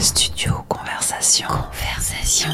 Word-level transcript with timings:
Studio 0.00 0.54
Conversation. 0.68 1.46
Conversation. 1.48 2.50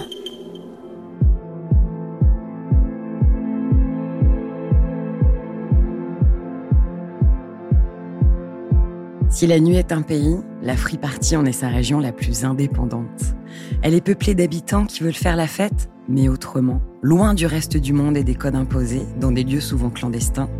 Si 9.30 9.46
la 9.46 9.58
nuit 9.58 9.76
est 9.76 9.90
un 9.90 10.02
pays, 10.02 10.36
la 10.62 10.76
Free 10.76 10.98
Party 10.98 11.36
en 11.36 11.44
est 11.44 11.52
sa 11.52 11.68
région 11.68 11.98
la 11.98 12.12
plus 12.12 12.44
indépendante. 12.44 13.34
Elle 13.82 13.94
est 13.94 14.00
peuplée 14.00 14.34
d'habitants 14.34 14.86
qui 14.86 15.02
veulent 15.02 15.12
faire 15.12 15.36
la 15.36 15.46
fête, 15.46 15.88
mais 16.08 16.28
autrement, 16.28 16.80
loin 17.02 17.34
du 17.34 17.46
reste 17.46 17.76
du 17.76 17.92
monde 17.92 18.16
et 18.16 18.24
des 18.24 18.34
codes 18.34 18.54
imposés, 18.54 19.06
dans 19.18 19.32
des 19.32 19.44
lieux 19.44 19.60
souvent 19.60 19.90
clandestins, 19.90 20.50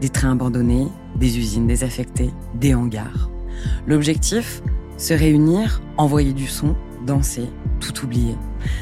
des 0.00 0.08
trains 0.08 0.32
abandonnés, 0.32 0.88
des 1.16 1.38
usines 1.38 1.66
désaffectées, 1.66 2.32
des 2.54 2.74
hangars. 2.74 3.30
L'objectif? 3.86 4.62
Se 4.96 5.12
réunir, 5.12 5.82
envoyer 5.96 6.32
du 6.32 6.46
son, 6.46 6.76
danser, 7.04 7.48
tout 7.80 8.04
oublier. 8.04 8.36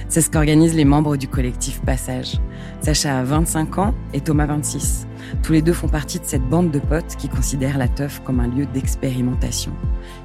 C'est 0.09 0.21
ce 0.21 0.31
qu'organisent 0.31 0.75
les 0.75 0.85
membres 0.85 1.17
du 1.17 1.27
collectif 1.27 1.81
Passage. 1.81 2.41
Sacha 2.81 3.19
a 3.19 3.25
25 3.25 3.79
ans 3.79 3.95
et 4.13 4.21
Thomas 4.21 4.47
26. 4.47 5.07
Tous 5.43 5.53
les 5.53 5.63
deux 5.63 5.73
font 5.73 5.89
partie 5.89 6.19
de 6.19 6.25
cette 6.25 6.47
bande 6.49 6.71
de 6.71 6.79
potes 6.79 7.17
qui 7.17 7.29
considèrent 7.29 7.79
la 7.79 7.89
teuf 7.89 8.21
comme 8.25 8.41
un 8.41 8.49
lieu 8.49 8.67
d'expérimentation. 8.67 9.73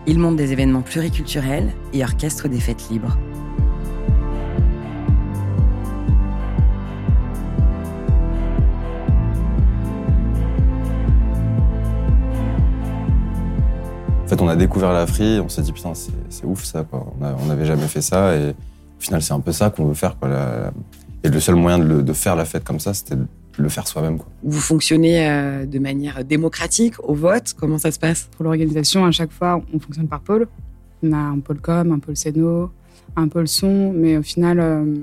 Ils 0.06 0.20
montent 0.20 0.36
des 0.36 0.52
événements 0.52 0.82
pluriculturels 0.82 1.72
et 1.94 2.04
orchestrent 2.04 2.50
des 2.50 2.60
fêtes 2.60 2.90
libres. 2.90 3.18
En 14.28 14.30
fait, 14.30 14.42
on 14.42 14.50
a 14.50 14.58
découvert 14.58 14.92
la 14.92 15.08
free, 15.08 15.40
on 15.40 15.48
s'est 15.48 15.62
dit 15.62 15.72
putain, 15.72 15.94
c'est 15.96 16.44
ouf 16.44 16.66
ça, 16.66 16.84
quoi. 16.84 17.14
On 17.42 17.46
n'avait 17.46 17.64
jamais 17.64 17.88
fait 17.88 18.02
ça 18.02 18.36
et 18.36 18.50
au 18.50 19.00
final, 19.00 19.22
c'est 19.22 19.32
un 19.32 19.40
peu 19.40 19.54
ça 19.54 19.70
qu'on 19.70 19.86
veut 19.86 19.94
faire, 19.94 20.20
quoi. 20.20 20.28
La- 20.28 20.74
et 21.24 21.30
le 21.30 21.40
seul 21.40 21.56
moyen 21.56 21.80
de, 21.80 21.86
le- 21.86 22.04
de 22.04 22.12
faire 22.12 22.36
la 22.36 22.44
fête 22.44 22.66
comme 22.66 22.82
ça, 22.82 22.94
c'était 22.94 23.16
de 23.16 23.26
le 23.58 23.70
faire 23.70 23.88
soi-même, 23.88 24.18
quoi. 24.18 24.28
Vous 24.44 24.60
fonctionnez 24.60 25.30
euh, 25.30 25.66
de 25.66 25.80
manière 25.80 26.26
démocratique 26.26 26.96
au 27.02 27.14
vote? 27.14 27.54
Comment 27.58 27.78
ça 27.78 27.90
se 27.90 28.00
passe? 28.00 28.28
Pour 28.36 28.44
l'organisation, 28.44 29.06
à 29.06 29.12
chaque 29.12 29.32
fois, 29.32 29.62
on 29.74 29.80
fonctionne 29.80 30.10
par 30.10 30.20
pôle. 30.20 30.48
On 31.04 31.14
a 31.14 31.18
un 31.18 31.40
pôle 31.40 31.62
com, 31.62 31.94
un 31.94 32.00
pôle 32.00 32.18
scéno, 32.18 32.70
un 33.16 33.30
pôle 33.30 33.48
son, 33.48 33.94
mais 33.94 34.18
au 34.18 34.24
final, 34.24 34.60
euh, 34.60 34.94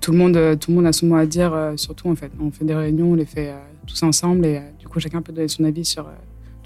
tout, 0.00 0.10
le 0.10 0.18
monde, 0.18 0.36
euh, 0.36 0.56
tout 0.56 0.72
le 0.72 0.76
monde 0.78 0.86
a 0.86 0.92
son 0.92 1.06
mot 1.06 1.14
à 1.14 1.26
dire, 1.26 1.54
euh, 1.54 1.74
surtout 1.76 2.10
en 2.10 2.16
fait. 2.16 2.32
On 2.40 2.50
fait 2.50 2.64
des 2.64 2.74
réunions, 2.74 3.12
on 3.12 3.14
les 3.14 3.26
fait 3.26 3.50
euh, 3.50 3.58
tous 3.86 4.02
ensemble 4.02 4.44
et 4.44 4.56
euh, 4.56 4.60
du 4.80 4.88
coup, 4.88 4.98
chacun 4.98 5.22
peut 5.22 5.32
donner 5.32 5.46
son 5.46 5.62
avis 5.62 5.84
sur 5.84 6.02
euh, 6.08 6.10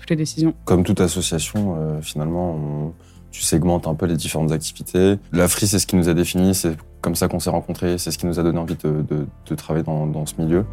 toutes 0.07 0.11
les 0.11 0.17
décisions. 0.23 0.55
Comme 0.65 0.85
toute 0.85 1.01
association, 1.01 1.75
euh, 1.79 2.01
finalement, 2.01 2.53
on- 2.55 2.93
tu 3.33 3.43
segmentes 3.43 3.87
un 3.89 3.95
peu 3.95 4.07
les 4.07 4.17
différentes 4.17 4.53
activités. 4.53 5.19
La 5.33 5.49
free, 5.49 5.67
c'est 5.67 5.79
ce 5.81 5.87
qui 5.87 5.97
nous 5.97 6.09
a 6.09 6.15
défini, 6.15 6.55
c'est 6.55 6.77
comme 7.03 7.15
ça 7.17 7.29
qu'on 7.29 7.41
s'est 7.41 7.51
rencontrés, 7.51 7.99
c'est 7.99 8.11
ce 8.11 8.17
qui 8.19 8.25
nous 8.27 8.39
a 8.39 8.43
donné 8.43 8.59
envie 8.59 8.77
de, 8.77 9.03
de- 9.03 9.27
de 9.47 9.55
travailler 9.55 9.85
dans, 9.85 10.07
dans 10.07 10.25
ce 10.25 10.35
milieu. 10.41 10.65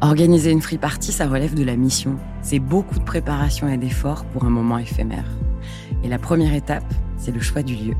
Organiser 0.00 0.50
une 0.50 0.62
free 0.62 0.78
party, 0.78 1.12
ça 1.12 1.28
relève 1.28 1.54
de 1.54 1.62
la 1.62 1.76
mission. 1.76 2.16
C'est 2.42 2.58
beaucoup 2.58 2.98
de 2.98 3.04
préparation 3.04 3.68
et 3.68 3.76
d'efforts 3.76 4.24
pour 4.24 4.44
un 4.44 4.50
moment 4.50 4.78
éphémère. 4.78 5.26
Et 6.02 6.08
la 6.08 6.18
première 6.18 6.54
étape, 6.54 6.84
c'est 7.18 7.32
le 7.32 7.40
choix 7.40 7.62
du 7.62 7.74
lieu. 7.74 7.94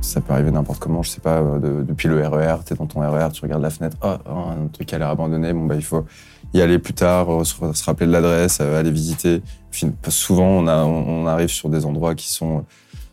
Ça 0.00 0.20
peut 0.22 0.32
arriver 0.32 0.50
n'importe 0.50 0.80
comment, 0.80 1.02
je 1.02 1.10
sais 1.10 1.20
pas, 1.20 1.40
euh, 1.40 1.58
de- 1.58 1.82
depuis 1.84 2.08
le 2.08 2.26
RER, 2.26 2.56
t'es 2.64 2.74
dans 2.74 2.86
ton 2.86 3.00
RER, 3.00 3.28
tu 3.32 3.42
regardes 3.42 3.62
la 3.62 3.70
fenêtre, 3.70 3.96
oh, 4.02 4.14
oh, 4.28 4.64
un 4.64 4.66
truc 4.72 4.92
a 4.94 4.98
l'air 4.98 5.08
abandonné, 5.10 5.52
bon 5.52 5.66
bah 5.66 5.76
il 5.76 5.84
faut 5.84 6.04
y 6.54 6.60
aller 6.60 6.78
plus 6.78 6.94
tard, 6.94 7.30
euh, 7.30 7.44
se, 7.44 7.84
rappeler 7.84 8.06
de 8.06 8.12
l'adresse, 8.12 8.58
euh, 8.60 8.78
aller 8.78 8.90
visiter. 8.90 9.42
Souvent 10.08 10.62
on, 10.66 11.26
arrive 11.26 11.48
sur 11.48 11.68
des 11.70 11.86
endroits 11.86 12.14
qui 12.14 12.28
sont 12.30 12.64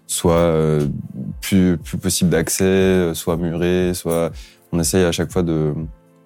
soit 0.07 0.33
euh, 0.33 0.87
plus, 1.41 1.77
plus 1.77 1.97
possible 1.97 2.29
d'accès, 2.29 3.13
soit 3.13 3.37
murés, 3.37 3.93
soit 3.93 4.31
on 4.71 4.79
essaye 4.79 5.05
à 5.05 5.11
chaque 5.11 5.31
fois 5.31 5.43
de, 5.43 5.73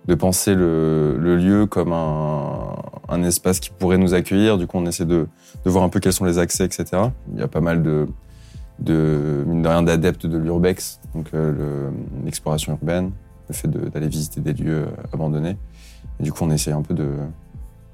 de 0.07 0.15
penser 0.15 0.55
le, 0.55 1.17
lieu 1.37 1.65
comme 1.67 1.93
un, 1.93 2.75
un 3.09 3.23
espace 3.23 3.59
qui 3.59 3.69
pourrait 3.69 3.99
nous 3.99 4.13
accueillir. 4.15 4.57
Du 4.57 4.65
coup 4.65 4.77
on 4.77 4.85
essaie 4.85 5.05
de, 5.05 5.27
de 5.65 5.69
voir 5.69 5.83
un 5.83 5.89
peu 5.89 5.99
quels 5.99 6.13
sont 6.13 6.25
les 6.25 6.39
accès, 6.39 6.65
etc. 6.65 6.85
Il 7.33 7.39
y 7.39 7.43
a 7.43 7.47
pas 7.47 7.61
mal 7.61 7.83
de 7.83 8.07
de 8.79 9.43
mine 9.45 9.61
de 9.61 9.67
rien 9.67 9.83
d'adeptes 9.83 10.25
de 10.25 10.35
l'urbex, 10.35 10.99
donc 11.13 11.31
le- 11.31 11.91
l'exploration 12.25 12.73
urbaine, 12.73 13.11
le 13.47 13.53
fait 13.53 13.67
d'aller 13.67 14.07
visiter 14.07 14.41
des 14.41 14.53
lieux 14.53 14.87
abandonnés. 15.13 15.57
Du 16.19 16.31
coup, 16.31 16.43
on 16.43 16.51
essaye 16.51 16.73
un 16.73 16.81
peu 16.81 16.93
de, 16.93 17.09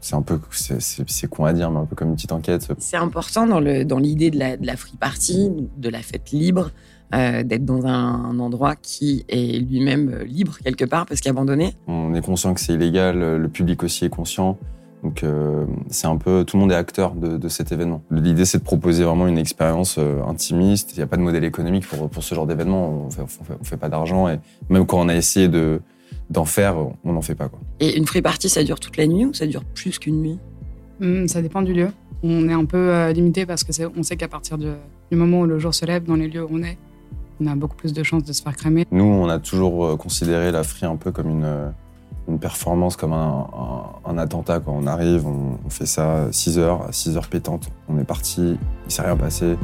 c'est 0.01 0.15
un 0.15 0.21
peu, 0.21 0.39
c'est- 0.51 1.27
con 1.27 1.45
à 1.45 1.53
dire, 1.53 1.71
mais 1.71 1.79
un 1.79 1.85
peu 1.85 1.95
comme 1.95 2.09
une 2.09 2.15
petite 2.15 2.31
enquête. 2.31 2.67
C'est 2.77 2.97
important 2.97 3.45
dans 3.47 3.59
le 3.59 3.83
dans 3.85 3.99
l'idée 3.99 4.31
de 4.31 4.39
la, 4.39 4.57
de 4.57 4.65
la 4.65 4.75
free 4.75 4.97
party, 4.97 5.49
de 5.77 5.89
la 5.89 5.99
fête 5.99 6.31
libre, 6.31 6.71
euh, 7.15 7.43
d'être 7.43 7.65
dans 7.65 7.85
un, 7.85 8.25
un 8.25 8.39
endroit 8.39 8.75
qui 8.75 9.25
est 9.29 9.59
lui-même 9.59 10.09
euh, 10.13 10.23
libre 10.23 10.57
quelque 10.63 10.85
part 10.85 11.05
parce 11.05 11.21
qu'abandonné. 11.21 11.73
On 11.87 12.13
est 12.13 12.21
conscient 12.23 12.53
que 12.53 12.61
c'est 12.61 12.73
illégal, 12.73 13.17
le 13.19 13.47
public 13.49 13.83
aussi 13.83 14.05
est 14.05 14.09
conscient. 14.09 14.57
Donc 15.01 15.23
euh, 15.23 15.65
c'est 15.89 16.07
un 16.07 16.17
peu, 16.17 16.43
tout 16.45 16.57
le 16.57 16.61
monde 16.61 16.71
est 16.73 16.75
acteur 16.75 17.15
de, 17.15 17.37
de 17.37 17.47
cet 17.47 17.71
événement. 17.71 18.01
L'idée 18.11 18.43
c'est 18.45 18.57
de 18.59 18.63
proposer 18.63 19.05
vraiment 19.05 19.27
une 19.27 19.37
expérience 19.37 19.95
euh, 19.97 20.21
intimiste. 20.27 20.91
Il 20.93 20.97
n'y 20.97 21.03
a 21.03 21.07
pas 21.07 21.15
de 21.17 21.21
modèle 21.21 21.45
économique 21.45 21.87
pour, 21.87 22.09
pour 22.09 22.21
ce 22.21 22.35
genre 22.35 22.45
d'événement. 22.45 23.05
On 23.07 23.09
fait, 23.09 23.21
on 23.21 23.27
fait, 23.27 23.53
on 23.59 23.63
fait 23.63 23.77
pas 23.77 23.87
d'argent 23.89 24.27
et 24.29 24.39
même 24.69 24.85
quand 24.85 24.99
on 24.99 25.07
a 25.09 25.15
essayé 25.15 25.47
de 25.47 25.81
d'en 26.29 26.45
faire, 26.45 26.75
on 27.03 27.13
n'en 27.13 27.21
fait 27.21 27.35
pas 27.35 27.49
quoi. 27.49 27.59
Et 27.79 27.97
une 27.97 28.05
free 28.05 28.21
party, 28.21 28.49
ça 28.49 28.63
dure 28.63 28.79
toute 28.79 28.97
la 28.97 29.07
nuit 29.07 29.25
ou 29.25 29.33
ça 29.33 29.47
dure 29.47 29.63
plus 29.63 29.97
qu'une 29.99 30.21
nuit? 30.21 30.39
Hum, 31.01 31.27
ça 31.27 31.41
dépend 31.41 31.61
du 31.61 31.73
lieu. 31.73 31.89
On 32.23 32.49
est 32.49 32.53
un 32.53 32.65
peu 32.65 32.77
euh, 32.77 33.11
limité 33.13 33.45
parce 33.45 33.63
que 33.63 33.71
on 33.97 34.03
sait 34.03 34.17
qu'à 34.17 34.27
partir 34.27 34.57
de- 34.57 34.73
du 35.11 35.17
moment 35.17 35.41
où 35.41 35.45
le 35.45 35.57
jour 35.59 35.73
se 35.73 35.85
lève, 35.85 36.03
dans 36.03 36.15
les 36.15 36.27
lieux 36.27 36.43
où 36.43 36.49
on 36.51 36.61
est, 36.63 36.77
on 37.41 37.47
a 37.47 37.55
beaucoup 37.55 37.77
plus 37.77 37.93
de 37.93 38.03
chances 38.03 38.23
de 38.25 38.33
se 38.33 38.41
faire 38.43 38.55
cramer. 38.55 38.85
Nous, 38.91 39.03
on 39.03 39.29
a 39.29 39.39
toujours 39.39 39.85
euh, 39.85 39.95
considéré 39.95 40.51
la 40.51 40.63
free 40.63 40.85
un 40.85 40.97
peu 40.97 41.11
comme 41.11 41.29
une, 41.29 41.43
euh, 41.45 41.69
une 42.27 42.37
performance, 42.37 42.95
comme 42.97 43.13
un, 43.13 43.47
un- 44.05 44.11
un 44.11 44.17
attentat. 44.17 44.59
Quand 44.59 44.73
on 44.77 44.85
arrive, 44.85 45.25
on, 45.25 45.57
on 45.65 45.69
fait 45.69 45.85
ça 45.85 46.27
6 46.31 46.59
heures, 46.59 46.83
à 46.89 46.91
6 46.91 47.15
heures 47.15 47.27
pétantes. 47.29 47.69
On 47.87 47.97
est 47.97 48.03
parti, 48.03 48.57
il 48.85 48.91
s'est 48.91 49.01
rien 49.01 49.15
passé. 49.15 49.55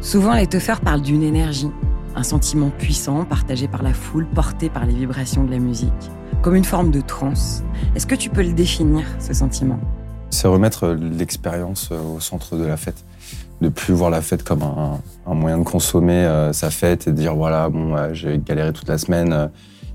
Souvent, 0.00 0.34
les 0.34 0.46
teufeurs 0.46 0.80
parlent 0.80 1.02
d'une 1.02 1.22
énergie, 1.22 1.68
un 2.16 2.22
sentiment 2.22 2.70
puissant 2.70 3.24
partagé 3.24 3.68
par 3.68 3.82
la 3.82 3.92
foule, 3.92 4.26
porté 4.26 4.68
par 4.68 4.86
les 4.86 4.94
vibrations 4.94 5.44
de 5.44 5.50
la 5.50 5.58
musique, 5.58 5.92
comme 6.42 6.54
une 6.54 6.64
forme 6.64 6.90
de 6.90 7.00
transe. 7.00 7.62
Est-ce 7.94 8.06
que 8.06 8.14
tu 8.14 8.30
peux 8.30 8.42
le 8.42 8.52
définir, 8.52 9.04
ce 9.18 9.32
sentiment? 9.32 9.78
C'est 10.30 10.48
remettre 10.48 10.84
euh, 10.84 10.94
l'expérience 10.94 11.90
euh, 11.92 12.16
au 12.16 12.20
centre 12.20 12.56
de 12.56 12.64
la 12.64 12.76
fête. 12.76 13.04
De 13.60 13.68
plus 13.68 13.92
voir 13.92 14.10
la 14.10 14.22
fête 14.22 14.42
comme 14.42 14.62
un, 14.62 15.34
moyen 15.34 15.58
de 15.58 15.64
consommer 15.64 16.12
euh, 16.12 16.52
sa 16.52 16.70
fête 16.70 17.08
et 17.08 17.10
de 17.10 17.16
dire 17.16 17.34
voilà, 17.34 17.68
bon, 17.68 17.94
j'ai 18.14 18.38
galéré 18.38 18.72
toute 18.72 18.88
la 18.88 18.96
semaine, 18.96 19.50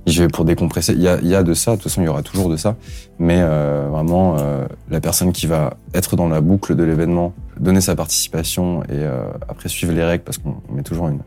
je 0.06 0.22
vais 0.22 0.28
pour 0.28 0.46
décompresser. 0.46 0.94
Il 0.94 1.02
y 1.02 1.08
a, 1.08 1.18
il 1.20 1.28
y 1.28 1.34
a 1.34 1.42
de 1.42 1.56
ça, 1.56 1.72
de 1.72 1.78
toute 1.78 1.86
façon, 1.86 2.02
il 2.02 2.06
y 2.06 2.08
aura 2.08 2.22
toujours 2.22 2.48
de 2.48 2.58
ça. 2.58 2.76
Mais 3.18 3.42
vraiment, 3.42 4.38
la 4.92 5.02
personne 5.02 5.32
qui 5.32 5.48
va 5.48 5.78
être 5.96 6.16
dans 6.16 6.28
la 6.28 6.42
boucle 6.42 6.76
de 6.76 6.84
l'événement, 6.84 7.34
donner 7.60 7.82
sa 7.82 7.96
participation 7.96 8.84
et 8.84 9.04
après 9.50 9.68
suivre 9.68 9.94
les 9.94 10.04
règles, 10.04 10.24
parce 10.24 10.38
qu'on 10.38 10.58
met 10.72 10.84
toujours 10.84 11.08
une, 11.08 11.22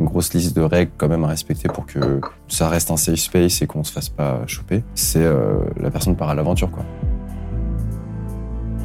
une 0.00 0.06
grosse 0.06 0.32
liste 0.32 0.56
de 0.56 0.62
règles 0.62 0.90
quand 0.96 1.08
même 1.08 1.24
à 1.24 1.28
respecter 1.28 1.68
pour 1.68 1.86
que 1.86 2.20
ça 2.48 2.68
reste 2.68 2.90
un 2.90 2.96
safe 2.96 3.18
space 3.18 3.62
et 3.62 3.66
qu'on 3.66 3.84
se 3.84 3.92
fasse 3.92 4.08
pas 4.08 4.42
choper. 4.46 4.82
C'est 4.94 5.22
euh, 5.22 5.60
la 5.78 5.90
personne 5.90 6.16
part 6.16 6.30
à 6.30 6.34
l'aventure, 6.34 6.70
quoi. 6.70 6.84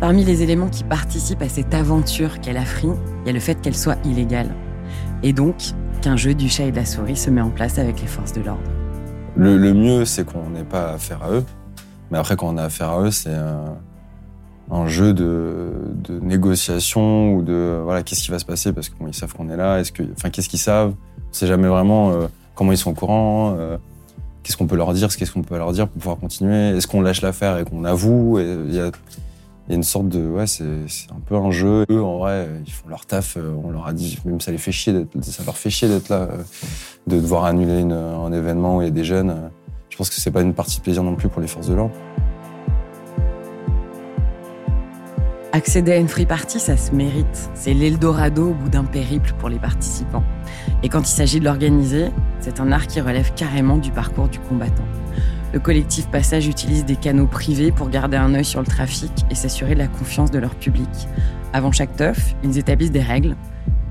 Parmi 0.02 0.26
les 0.26 0.44
éléments 0.44 0.68
qui 0.68 0.84
participent 0.84 1.42
à 1.42 1.48
cette 1.48 1.74
aventure 1.74 2.42
qu'est 2.42 2.52
la 2.52 2.66
free, 2.66 2.90
il 3.24 3.28
y 3.28 3.30
a 3.30 3.34
le 3.34 3.40
fait 3.40 3.56
qu'elle 3.62 3.78
soit 3.78 3.98
illégale. 4.06 4.54
Et 5.24 5.32
donc, 5.32 5.56
qu'un 6.02 6.18
jeu 6.18 6.34
du 6.34 6.50
chat 6.50 6.66
et 6.66 6.72
de 6.72 6.76
la 6.76 6.86
souris 6.86 7.16
se 7.16 7.30
met 7.30 7.42
en 7.42 7.50
place 7.50 7.80
avec 7.80 8.02
les 8.02 8.08
forces 8.08 8.34
de 8.34 8.42
l'ordre. 8.42 8.70
Le, 9.38 9.58
le 9.58 9.74
mieux, 9.74 10.04
c'est 10.04 10.26
qu'on 10.26 10.50
n'ait 10.50 10.66
pas 10.66 10.92
affaire 10.94 11.24
à 11.24 11.32
eux. 11.32 11.46
Mais 12.12 12.18
après, 12.18 12.36
quand 12.36 12.54
on 12.54 12.58
a 12.58 12.64
affaire 12.64 12.90
à 12.90 13.02
eux, 13.04 13.12
c'est 13.12 13.34
un, 13.34 13.78
un 14.72 14.88
jeu 14.88 15.14
de, 15.14 15.72
négociation 16.22 17.36
ou 17.36 17.42
de 17.44 17.80
voilà, 17.84 18.04
qu'est-ce 18.04 18.24
qui 18.24 18.32
va 18.32 18.40
se 18.40 18.46
passer 18.46 18.74
parce 18.74 18.90
qu'ils 18.90 19.14
savent 19.14 19.34
qu'on 19.34 19.50
est 19.50 19.58
là. 19.58 19.80
Est-ce 19.80 19.92
que, 19.92 20.04
enfin, 20.18 20.30
qu'est-ce 20.30 20.50
qu'ils 20.50 20.60
savent? 20.60 20.94
On 21.30 21.34
sait 21.34 21.48
jamais 21.48 21.68
vraiment 21.68 22.12
euh, 22.12 22.28
comment 22.56 22.72
ils 22.72 22.78
sont 22.78 22.92
au 22.92 22.96
courant. 22.96 23.56
euh, 23.58 23.78
qu'est-ce 24.46 24.58
qu'on 24.58 24.68
peut 24.68 24.76
leur 24.76 24.94
dire 24.94 25.10
Qu'est-ce 25.16 25.32
qu'on 25.32 25.42
peut 25.42 25.58
leur 25.58 25.72
dire 25.72 25.88
pour 25.88 26.00
pouvoir 26.00 26.18
continuer? 26.18 26.70
Est-ce 26.70 26.88
qu'on 26.88 27.02
lâche 27.02 27.22
l'affaire 27.22 27.58
et 27.58 27.66
qu'on 27.66 27.84
avoue? 27.84 28.40
Il 28.40 28.74
y 28.74 28.80
a, 28.80 28.92
une 29.68 29.84
sorte 29.84 30.08
de 30.08 30.28
ouais, 30.30 30.46
c'est 30.46 30.64
un 31.12 31.20
peu 31.26 31.36
un 31.36 31.50
jeu. 31.50 31.86
Eux, 31.90 32.04
en 32.04 32.20
vrai, 32.20 32.48
ils 32.66 32.72
font 32.72 32.88
leur 32.88 33.06
taf. 33.06 33.38
euh, 33.38 33.54
On 33.64 33.72
leur 33.72 33.88
a 33.88 33.94
dit, 33.94 34.20
même 34.26 34.40
ça 34.40 34.52
les 34.52 34.60
fait 34.60 34.72
chier 34.72 34.94
ça 35.24 35.44
leur 35.44 35.58
fait 35.58 35.72
chier 35.72 35.88
d'être 35.88 36.10
là, 36.10 36.22
euh, 36.32 36.38
de 37.08 37.20
devoir 37.20 37.46
annuler 37.46 37.82
un 37.82 38.32
événement 38.32 38.78
où 38.78 38.82
il 38.82 38.86
y 38.86 38.88
a 38.88 38.92
des 38.92 39.04
jeunes. 39.04 39.32
euh, 39.32 39.48
Je 39.90 39.98
pense 39.98 40.10
que 40.10 40.16
c'est 40.16 40.32
pas 40.32 40.42
une 40.42 40.54
partie 40.54 40.78
de 40.78 40.84
plaisir 40.84 41.02
non 41.04 41.16
plus 41.16 41.30
pour 41.30 41.42
les 41.42 41.48
forces 41.48 41.68
de 41.68 41.74
l'ordre. 41.74 41.96
Accéder 45.56 45.94
à 45.94 45.96
une 45.96 46.10
free 46.10 46.26
party, 46.26 46.60
ça 46.60 46.76
se 46.76 46.94
mérite. 46.94 47.50
C'est 47.54 47.74
l'Eldorado 47.74 48.50
au 48.50 48.54
bout 48.54 48.68
d'un 48.68 48.84
périple 48.84 49.32
pour 49.40 49.48
les 49.48 49.58
participants. 49.58 50.26
Et 50.84 50.90
quand 50.90 51.00
il 51.00 51.14
s'agit 51.14 51.40
de 51.40 51.46
l'organiser, 51.46 52.10
c'est 52.42 52.60
un 52.60 52.74
art 52.74 52.88
qui 52.88 53.00
relève 53.00 53.34
carrément 53.36 53.78
du 53.78 53.90
parcours 53.90 54.28
du 54.28 54.38
combattant. 54.38 54.84
Le 55.54 55.62
collectif 55.62 56.10
Passage 56.10 56.46
utilise 56.50 56.84
des 56.84 56.98
canaux 56.98 57.26
privés 57.26 57.72
pour 57.72 57.90
garder 57.90 58.18
un 58.18 58.34
œil 58.34 58.44
sur 58.44 58.60
le 58.60 58.66
trafic 58.66 59.10
et 59.32 59.36
s'assurer 59.36 59.76
de 59.76 59.80
la 59.80 59.88
confiance 59.88 60.30
de 60.30 60.40
leur 60.40 60.56
public. 60.56 60.90
Avant 61.54 61.72
chaque 61.72 61.96
teuf, 61.96 62.36
ils 62.44 62.58
établissent 62.58 62.92
des 62.92 63.02
règles. 63.02 63.38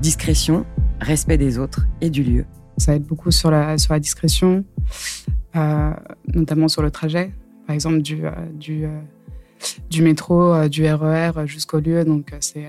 Discrétion, 0.01 0.67
respect 1.01 1.39
des 1.39 1.57
autres 1.57 1.87
et 1.99 2.11
du 2.11 2.21
lieu. 2.21 2.45
Ça 2.77 2.93
aide 2.93 3.07
beaucoup 3.07 3.31
sur 3.31 3.49
la, 3.49 3.79
sur 3.79 3.91
la 3.91 3.99
discrétion, 3.99 4.63
euh, 5.55 5.91
notamment 6.31 6.67
sur 6.67 6.83
le 6.83 6.91
trajet, 6.91 7.31
par 7.65 7.73
exemple 7.73 8.03
du, 8.03 8.23
euh, 8.23 8.31
du, 8.53 8.85
euh, 8.85 9.01
du 9.89 10.01
métro, 10.01 10.67
du 10.67 10.85
RER 10.85 11.31
e 11.37 11.45
jusqu'au 11.45 11.79
lieu. 11.79 12.03
Donc 12.05 12.33
c'est 12.39 12.67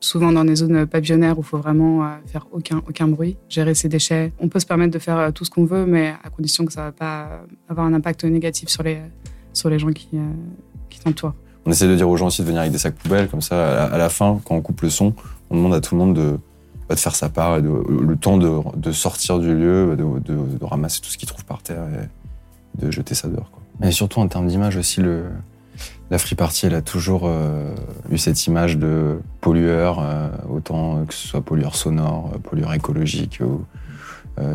souvent 0.00 0.32
dans 0.32 0.44
des 0.44 0.56
zones 0.56 0.86
pavillonnaires 0.86 1.38
où 1.38 1.42
il 1.42 1.46
faut 1.46 1.58
vraiment 1.58 2.08
faire 2.26 2.46
aucun, 2.50 2.78
aucun 2.88 3.08
bruit, 3.08 3.36
gérer 3.48 3.74
ses 3.74 3.88
déchets. 3.88 4.32
On 4.40 4.48
peut 4.48 4.60
se 4.60 4.66
permettre 4.66 4.92
de 4.92 4.98
faire 4.98 5.32
tout 5.32 5.44
ce 5.44 5.50
qu'on 5.50 5.64
veut, 5.64 5.86
mais 5.86 6.14
à 6.24 6.30
condition 6.30 6.64
que 6.64 6.72
ça 6.72 6.80
ne 6.80 6.86
va 6.86 6.92
pas 6.92 7.28
avoir 7.68 7.86
un 7.86 7.94
impact 7.94 8.24
négatif 8.24 8.68
sur 8.68 8.82
les, 8.82 8.98
sur 9.52 9.70
les 9.70 9.78
gens 9.78 9.92
qui, 9.92 10.08
qui 10.90 11.00
t'entourent. 11.00 11.34
On 11.64 11.70
essaie 11.70 11.86
de 11.86 11.94
dire 11.94 12.08
aux 12.08 12.16
gens 12.16 12.26
aussi 12.26 12.42
de 12.42 12.46
venir 12.46 12.60
avec 12.60 12.72
des 12.72 12.78
sacs 12.78 12.96
poubelles, 12.96 13.28
comme 13.28 13.40
ça, 13.40 13.84
à 13.84 13.96
la 13.96 14.08
fin, 14.08 14.40
quand 14.44 14.56
on 14.56 14.60
coupe 14.60 14.80
le 14.80 14.90
son, 14.90 15.14
on 15.50 15.56
demande 15.56 15.74
à 15.74 15.80
tout 15.80 15.94
le 15.94 16.00
monde 16.00 16.16
de, 16.16 16.38
de 16.88 16.96
faire 16.96 17.14
sa 17.14 17.28
part, 17.28 17.58
et 17.58 17.62
de, 17.62 17.68
le 17.68 18.16
temps 18.16 18.36
de, 18.36 18.50
de, 18.76 18.92
sortir 18.92 19.38
du 19.38 19.54
lieu, 19.54 19.96
de, 19.96 20.58
de 20.58 20.64
ramasser 20.64 21.00
tout 21.00 21.08
ce 21.08 21.16
qu'il 21.16 21.28
trouve 21.28 21.44
par 21.44 21.62
terre 21.62 21.84
et 21.84 22.84
de 22.84 22.90
jeter 22.90 23.14
ça 23.14 23.28
dehors. 23.28 23.50
Quoi. 23.50 23.62
Mais 23.80 23.92
surtout 23.92 24.18
en 24.18 24.26
termes 24.26 24.48
d'image 24.48 24.76
aussi, 24.76 25.00
le, 25.00 25.26
la 26.12 26.18
free 26.18 26.34
party, 26.34 26.66
elle 26.66 26.74
a 26.74 26.82
toujours 26.82 27.22
euh, 27.24 27.74
eu 28.10 28.18
cette 28.18 28.46
image 28.46 28.76
de 28.76 29.18
pollueur, 29.40 29.98
euh, 29.98 30.28
autant 30.54 31.06
que 31.06 31.14
ce 31.14 31.26
soit 31.26 31.40
pollueur 31.40 31.74
sonore, 31.74 32.32
euh, 32.34 32.38
pollueur 32.38 32.74
écologique 32.74 33.40
ou 33.40 33.64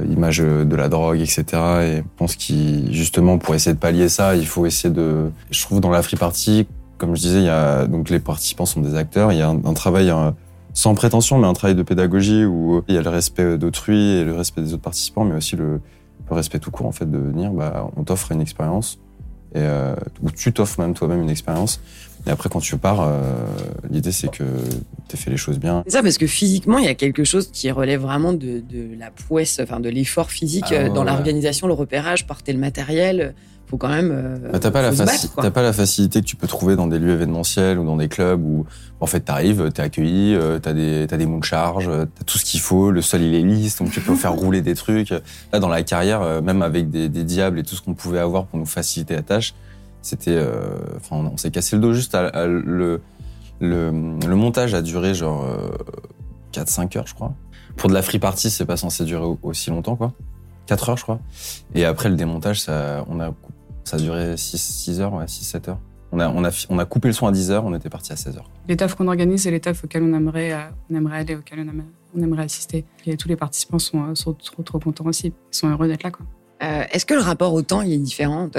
image 0.10 0.40
de 0.40 0.76
la 0.76 0.90
drogue, 0.90 1.20
etc. 1.20 1.44
Et 1.44 1.98
je 1.98 2.04
pense 2.18 2.36
qu'il, 2.36 2.92
justement, 2.92 3.38
pour 3.38 3.54
essayer 3.54 3.76
de 3.76 3.80
pallier 3.80 4.10
ça, 4.10 4.36
il 4.36 4.48
faut 4.48 4.66
essayer 4.66 4.92
de. 4.92 5.30
Je 5.52 5.62
trouve 5.62 5.82
dans 5.82 5.92
la 5.92 6.02
free 6.02 6.18
party, 6.18 6.68
comme 6.98 7.16
je 7.16 7.22
disais, 7.22 7.88
donc 7.88 8.10
les 8.10 8.20
participants 8.20 8.66
sont 8.66 8.82
des 8.82 8.96
acteurs. 8.96 9.32
Il 9.32 9.38
y 9.38 9.44
a 9.44 9.50
un, 9.50 9.74
travail 9.74 10.12
sans 10.74 10.96
prétention, 10.96 11.38
mais 11.38 11.46
un 11.46 11.54
travail 11.54 11.76
de 11.76 11.84
pédagogie 11.84 12.44
où 12.44 12.82
il 12.88 12.96
y 12.96 12.98
a 12.98 13.04
le 13.04 13.10
respect 13.10 13.60
d'autrui 13.60 14.16
et 14.16 14.24
le 14.24 14.34
respect 14.34 14.62
des 14.62 14.74
autres 14.74 14.82
participants, 14.82 15.26
mais 15.26 15.36
aussi 15.36 15.56
le, 15.56 15.80
le 16.28 16.36
respect 16.36 16.58
tout 16.58 16.72
court 16.72 16.88
en 16.88 16.92
fait 16.92 17.10
de 17.10 17.20
venir. 17.20 17.52
Bah, 17.52 17.88
on 17.96 18.04
t'offre 18.04 18.32
une 18.32 18.42
expérience 18.42 18.98
et 19.54 19.60
euh, 19.60 19.96
ou 20.22 20.32
tu 20.32 20.52
t'offres 20.54 20.80
même 20.80 20.94
toi-même 20.94 21.22
une 21.22 21.30
expérience. 21.30 21.80
Et 22.28 22.30
après, 22.30 22.50
quand 22.50 22.60
tu 22.60 22.78
pars, 22.78 23.02
euh, 23.02 23.46
l'idée 23.90 24.12
c'est 24.12 24.30
que 24.30 24.44
tu 25.08 25.18
fait 25.18 25.32
les 25.32 25.38
choses 25.38 25.60
bien. 25.60 25.84
C'est 25.88 25.94
ça, 25.94 26.04
parce 26.04 26.18
que 26.18 26.28
physiquement, 26.28 26.78
il 26.78 26.86
y 26.86 26.90
a 26.90 26.96
quelque 26.96 27.24
chose 27.24 27.50
qui 27.52 27.72
relève 27.72 28.02
vraiment 28.02 28.34
de, 28.34 28.60
de 28.60 29.00
la 29.00 29.12
prouesse, 29.12 29.60
enfin 29.64 29.80
de 29.80 29.90
l'effort 29.90 30.30
physique 30.30 30.66
ah, 30.70 30.84
ouais, 30.84 30.90
dans 30.90 31.04
l'organisation, 31.04 31.68
le 31.68 31.74
repérage, 31.74 32.28
porter 32.28 32.52
le 32.54 32.60
matériel 32.60 33.34
faut 33.68 33.78
quand 33.78 33.90
même. 33.90 34.12
Euh, 34.12 34.52
bah, 34.52 34.60
t'as 34.60 34.72
pas 34.72 34.82
la 34.82 34.92
t'as 34.94 35.52
pas 35.52 35.62
la 35.62 35.74
facilité 35.74 36.22
que 36.22 36.26
tu 36.26 36.36
peux 36.36 36.48
trouver 36.48 36.76
dans 36.76 36.88
des 36.88 37.00
lieux 37.00 37.12
événementiels 37.12 37.78
ou 37.78 37.86
dans 37.86 37.98
des 37.98 38.08
clubs 38.08 38.42
où 38.44 38.66
en 39.00 39.06
fait 39.06 39.20
t'arrives, 39.20 39.72
t'es 39.74 39.82
accueilli, 39.82 40.36
euh, 40.36 40.60
t'as 40.60 40.74
des 40.74 41.06
t'as 41.08 41.18
des 41.18 41.26
monts 41.26 41.40
de 41.40 41.44
charge, 41.44 41.90
t'as 41.90 42.24
tout 42.26 42.38
ce 42.38 42.46
qu'il 42.46 42.62
faut, 42.62 42.92
le 42.92 43.02
sol 43.02 43.22
il 43.22 43.36
est 43.36 43.42
lisse 43.42 43.78
donc 43.78 43.92
tu 43.92 44.00
peux 44.00 44.16
faire 44.16 44.34
rouler 44.34 44.62
des 44.62 44.76
trucs. 44.76 45.10
Là 45.52 45.60
dans 45.60 45.68
la 45.68 45.84
carrière, 45.84 46.22
euh, 46.22 46.42
même 46.42 46.62
avec 46.62 46.90
des, 46.90 47.10
des 47.10 47.24
diables 47.24 47.60
et 47.60 47.64
tout 47.64 47.76
ce 47.76 47.82
qu'on 47.82 47.94
pouvait 47.94 48.20
avoir 48.20 48.46
pour 48.46 48.58
nous 48.58 48.66
faciliter 48.66 49.16
la 49.16 49.24
tâche, 49.24 49.54
c'était, 50.08 50.36
euh, 50.36 50.80
enfin 50.96 51.18
on 51.18 51.38
s'est 51.38 51.52
cassé 51.52 51.76
le 51.76 51.82
dos 51.82 51.94
juste 51.94 52.16
à, 52.16 52.28
à, 52.28 52.48
le, 52.48 53.02
le 53.60 53.92
le 54.28 54.36
montage 54.36 54.74
a 54.74 54.82
duré 54.82 55.14
genre 55.14 55.46
4-5 56.54 56.98
heures 56.98 57.08
je 57.08 57.14
crois. 57.14 57.34
Pour 57.76 57.90
de 57.90 57.94
la 57.94 58.02
free 58.02 58.20
party 58.20 58.50
c'est 58.50 58.66
pas 58.66 58.78
censé 58.78 59.04
durer 59.06 59.28
aussi 59.44 59.70
longtemps 59.70 59.96
quoi. 59.96 60.14
4 60.68 60.90
heures, 60.90 60.98
je 60.98 61.04
crois. 61.04 61.20
Et 61.74 61.86
après, 61.86 62.10
le 62.10 62.16
démontage, 62.16 62.62
ça, 62.62 63.06
on 63.08 63.20
a 63.20 63.34
ça 63.84 63.96
a 63.96 64.00
duré 64.00 64.36
6, 64.36 65.00
heures, 65.00 65.14
ouais, 65.14 65.26
6-7 65.26 65.70
heures. 65.70 65.80
On 66.12 66.20
a, 66.20 66.30
on, 66.30 66.44
a, 66.44 66.50
on 66.70 66.78
a 66.78 66.86
coupé 66.86 67.08
le 67.08 67.14
son 67.14 67.26
à 67.26 67.32
10 67.32 67.52
heures, 67.52 67.66
on 67.66 67.74
était 67.74 67.90
parti 67.90 68.12
à 68.12 68.18
16 68.18 68.38
heures. 68.38 68.52
Les 68.68 68.76
tafs 68.76 68.96
qu'on 68.96 69.08
organise, 69.08 69.44
c'est 69.44 69.52
les 69.52 69.62
tafs 69.62 69.84
auxquels 69.84 70.04
on 70.04 70.14
aimerait, 70.14 70.52
euh, 70.52 70.58
on 70.90 70.96
aimerait 70.96 71.20
aller, 71.20 71.36
auxquels 71.36 71.60
on 71.60 71.70
aimerait, 71.70 71.88
on 72.18 72.22
aimerait 72.22 72.44
assister. 72.44 72.84
Et 73.06 73.16
tous 73.16 73.30
les 73.30 73.38
participants 73.38 73.80
sont, 73.80 74.04
euh, 74.04 74.16
sont 74.16 74.34
trop, 74.34 74.62
trop 74.64 74.80
contents 74.80 75.06
aussi. 75.06 75.28
Ils 75.28 75.58
sont 75.58 75.70
heureux 75.70 75.88
d'être 75.88 76.04
là. 76.04 76.12
Quoi. 76.12 76.26
Euh, 76.64 76.84
Est-ce 76.92 77.06
que 77.06 77.14
le 77.14 77.22
rapport 77.22 77.54
au 77.54 77.62
temps 77.62 77.82
il 77.82 77.94
est 77.94 77.98
différent 77.98 78.44
en 78.44 78.50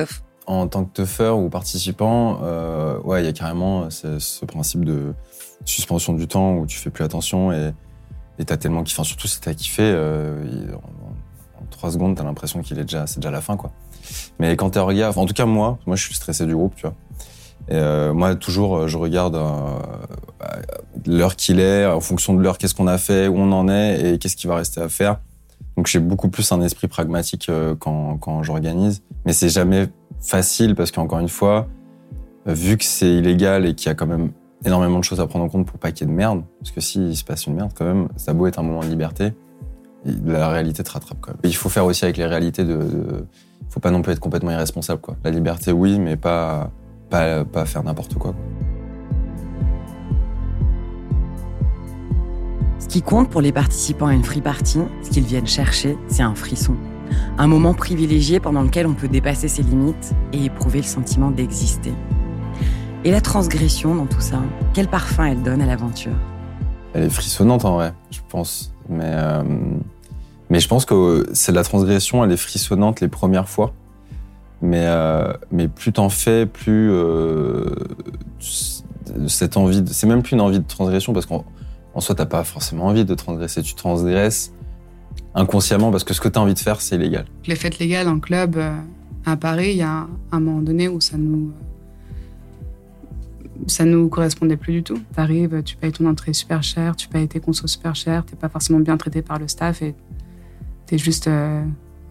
En 0.49 0.67
tant 0.67 0.85
que 0.85 0.93
teufeur 0.93 1.39
ou 1.39 1.51
participant, 1.51 2.41
euh, 2.43 2.99
ouais, 3.03 3.23
il 3.23 3.27
y 3.27 3.29
a 3.29 3.33
carrément 3.33 3.91
ce, 3.91 4.19
ce, 4.19 4.47
principe 4.47 4.85
de 4.85 5.15
suspension 5.67 6.15
du 6.15 6.27
temps 6.27 6.57
où 6.57 6.67
tu 6.67 6.79
fais 6.79 6.89
plus 6.89 7.05
attention 7.05 7.53
et 7.53 8.45
t'as 8.47 8.57
tellement 8.57 8.83
kiffé, 8.83 9.05
surtout 9.05 9.29
si 9.29 9.41
t'as 9.41 9.53
kiffé, 9.53 9.83
euh, 9.85 10.73
en, 10.73 11.61
en, 11.61 11.67
3 11.71 11.93
secondes, 11.93 12.17
t'as 12.17 12.25
l'impression 12.25 12.63
qu'il 12.63 12.79
est 12.79 12.85
déjà, 12.85 13.07
c'est 13.07 13.21
déjà 13.21 13.31
la 13.31 13.43
fin, 13.43 13.57
quoi. 13.57 13.73
Mais 14.39 14.57
quand 14.57 14.71
t'es 14.71 14.81
regard, 14.81 15.19
en 15.19 15.27
tout 15.27 15.35
cas 15.35 15.45
moi, 15.45 15.79
moi 15.87 15.97
je 15.97 16.05
suis 16.05 16.15
stressé 16.15 16.47
du 16.47 16.55
groupe, 16.55 16.75
tu 16.77 16.83
vois. 16.83 16.95
Euh, 17.71 18.15
moi 18.15 18.35
toujours, 18.35 18.89
je 18.89 18.97
regarde 18.97 19.37
euh, 19.37 19.79
l'heure 21.07 21.37
qu'il 21.37 21.61
est, 21.61 21.87
en 21.87 22.01
fonction 22.01 22.35
de 22.35 22.43
l'heure, 22.43 22.59
qu'est-ce 22.59 22.75
qu'on 22.75 22.87
a 22.87 22.99
fait, 22.99 23.29
où 23.29 23.37
on 23.37 23.53
en 23.53 23.69
est 23.69 24.15
et 24.15 24.19
qu'est-ce 24.19 24.37
qui 24.37 24.47
va 24.47 24.57
rester 24.57 24.81
à 24.81 24.89
faire. 24.89 25.21
Donc 25.77 25.87
j'ai 25.87 26.01
beaucoup 26.01 26.29
plus 26.29 26.51
un 26.53 26.61
esprit 26.61 26.89
pragmatique 26.89 27.49
euh, 27.49 27.75
quand, 27.79 28.17
quand 28.19 28.43
j'organise. 28.43 29.03
Mais 29.27 29.33
c'est 29.33 29.49
jamais 29.49 29.89
facile 30.21 30.75
parce 30.75 30.91
qu'encore 30.91 31.21
une 31.21 31.29
fois, 31.29 31.69
vu 32.47 32.77
que 32.77 32.85
c'est 32.85 33.15
illégal 33.15 33.67
et 33.67 33.75
qu'il 33.75 33.89
y 33.89 33.91
a 33.91 33.95
quand 33.95 34.07
même 34.07 34.31
énormément 34.65 34.99
de 34.99 35.05
choses 35.05 35.21
à 35.21 35.27
prendre 35.27 35.45
en 35.45 35.49
compte 35.49 35.67
pour 35.67 35.79
pas 35.79 35.93
qu'il 35.93 36.07
y 36.07 36.11
ait 36.11 36.13
de 36.13 36.17
merde, 36.17 36.43
parce 36.61 36.71
que 36.71 36.81
s'il 36.81 37.17
se 37.17 37.25
passe 37.25 37.47
une 37.47 37.55
merde 37.55 37.73
quand 37.75 37.85
même, 37.85 38.09
ça 38.17 38.33
beau 38.33 38.47
être 38.47 38.59
un 38.59 38.63
moment 38.63 38.81
de 38.81 38.89
liberté, 38.89 39.33
la 40.05 40.49
réalité 40.49 40.83
te 40.83 40.91
rattrape 40.91 41.19
quand 41.21 41.33
même. 41.33 41.41
Il 41.45 41.55
faut 41.55 41.69
faire 41.69 41.85
aussi 41.85 42.05
avec 42.05 42.17
les 42.17 42.27
réalités 42.27 42.65
de, 42.65 42.77
de 42.77 43.27
faut 43.69 43.81
pas 43.81 43.91
non 43.91 44.03
plus 44.03 44.13
être 44.13 44.21
complètement 44.21 44.51
irresponsable. 44.51 45.01
Quoi. 45.01 45.17
La 45.25 45.31
liberté, 45.31 45.73
oui, 45.73 45.99
mais 45.99 46.17
pas, 46.17 46.71
pas, 47.11 47.45
pas 47.45 47.65
faire 47.65 47.83
n'importe 47.85 48.15
quoi, 48.15 48.33
quoi. 48.33 48.41
Ce 52.81 52.87
qui 52.87 53.03
compte 53.03 53.29
pour 53.29 53.43
les 53.43 53.53
participants 53.53 54.07
à 54.07 54.15
une 54.15 54.25
free 54.25 54.41
party, 54.41 54.79
ce 55.03 55.11
qu'ils 55.11 55.25
viennent 55.25 55.47
chercher, 55.47 55.99
c'est 56.07 56.23
un 56.23 56.35
frisson. 56.35 56.75
Un 57.39 57.47
moment 57.47 57.75
privilégié 57.75 58.41
pendant 58.41 58.63
lequel 58.63 58.87
on 58.87 58.95
peut 58.95 59.09
dépasser 59.09 59.49
ses 59.49 59.63
limites 59.63 60.15
et 60.33 60.45
éprouver 60.45 60.79
le 60.79 60.87
sentiment 60.87 61.31
d'exister. 61.31 61.93
Et 63.05 63.11
la 63.11 63.21
transgression 63.21 63.95
dans 63.95 64.07
tout 64.07 64.21
ça, 64.21 64.41
quel 64.75 64.89
parfum 64.89 65.27
elle 65.27 65.43
donne 65.43 65.63
à 65.63 65.67
l'aventure? 65.67 66.17
Elle 66.95 67.05
est 67.05 67.11
frissonnante 67.11 67.65
en 67.65 67.75
vrai, 67.75 67.95
je 68.11 68.21
pense. 68.29 68.73
Mais 68.89 69.05
euh, 69.05 69.43
mais 70.51 70.61
je 70.61 70.69
pense 70.69 70.85
que 70.85 71.27
c'est 71.33 71.53
la 71.53 71.63
transgression, 71.63 72.25
elle 72.25 72.33
est 72.33 72.39
frissonnante 72.39 73.01
les 73.01 73.09
premières 73.09 73.49
fois. 73.49 73.73
Mais, 74.61 74.85
euh, 74.87 75.33
plus 75.75 75.93
t'en 75.93 76.09
fais, 76.09 76.47
plus 76.47 76.91
euh, 76.91 77.67
cette 79.29 79.57
envie, 79.57 79.85
c'est 79.87 80.07
même 80.07 80.23
plus 80.23 80.33
une 80.33 80.41
envie 80.41 80.59
de 80.59 80.67
transgression 80.67 81.13
parce 81.13 81.27
qu'en 81.27 81.45
en 81.95 82.01
soi 82.01 82.15
t'as 82.15 82.27
pas 82.27 82.43
forcément 82.45 82.87
envie 82.87 83.05
de 83.05 83.15
transgresser, 83.15 83.63
tu 83.63 83.75
transgresses 83.75 84.53
inconsciemment 85.39 85.91
parce 85.91 86.05
que 86.05 86.15
ce 86.15 86.21
que 86.21 86.29
t'as 86.29 86.41
envie 86.41 86.55
de 86.55 86.59
faire 86.59 86.81
c'est 86.81 86.97
illégal. 86.97 87.27
Les 87.47 87.57
fêtes 87.57 87.79
légales 87.79 88.09
en 88.09 88.19
club 88.19 88.57
euh, 88.57 88.75
à 89.25 89.37
Paris, 89.37 89.71
il 89.71 89.79
y 89.79 89.83
a 89.83 90.07
un 90.33 90.41
moment 90.41 90.63
donné 90.63 90.89
où 90.89 91.01
ça 91.01 91.17
nous 91.17 91.53
ça 93.67 93.85
nous 93.85 94.09
correspondait 94.09 94.57
plus 94.57 94.73
du 94.73 94.83
tout. 94.83 95.01
T'arrives, 95.15 95.63
tu 95.63 95.77
payes 95.77 95.93
ton 95.93 96.07
entrée 96.07 96.33
super 96.33 96.63
cher, 96.63 96.97
tu 96.97 97.09
payes 97.09 97.29
tes 97.29 97.41
consos 97.41 97.67
super 97.67 97.95
cher, 97.95 98.25
t'es 98.25 98.37
pas 98.37 98.49
forcément 98.49 98.81
bien 98.81 98.97
traité 98.97 99.23
par 99.23 99.39
le 99.39 99.49
staff 99.49 99.83
et 99.83 99.95
t'es 100.87 100.99
juste, 100.99 101.27
euh, 101.27 101.63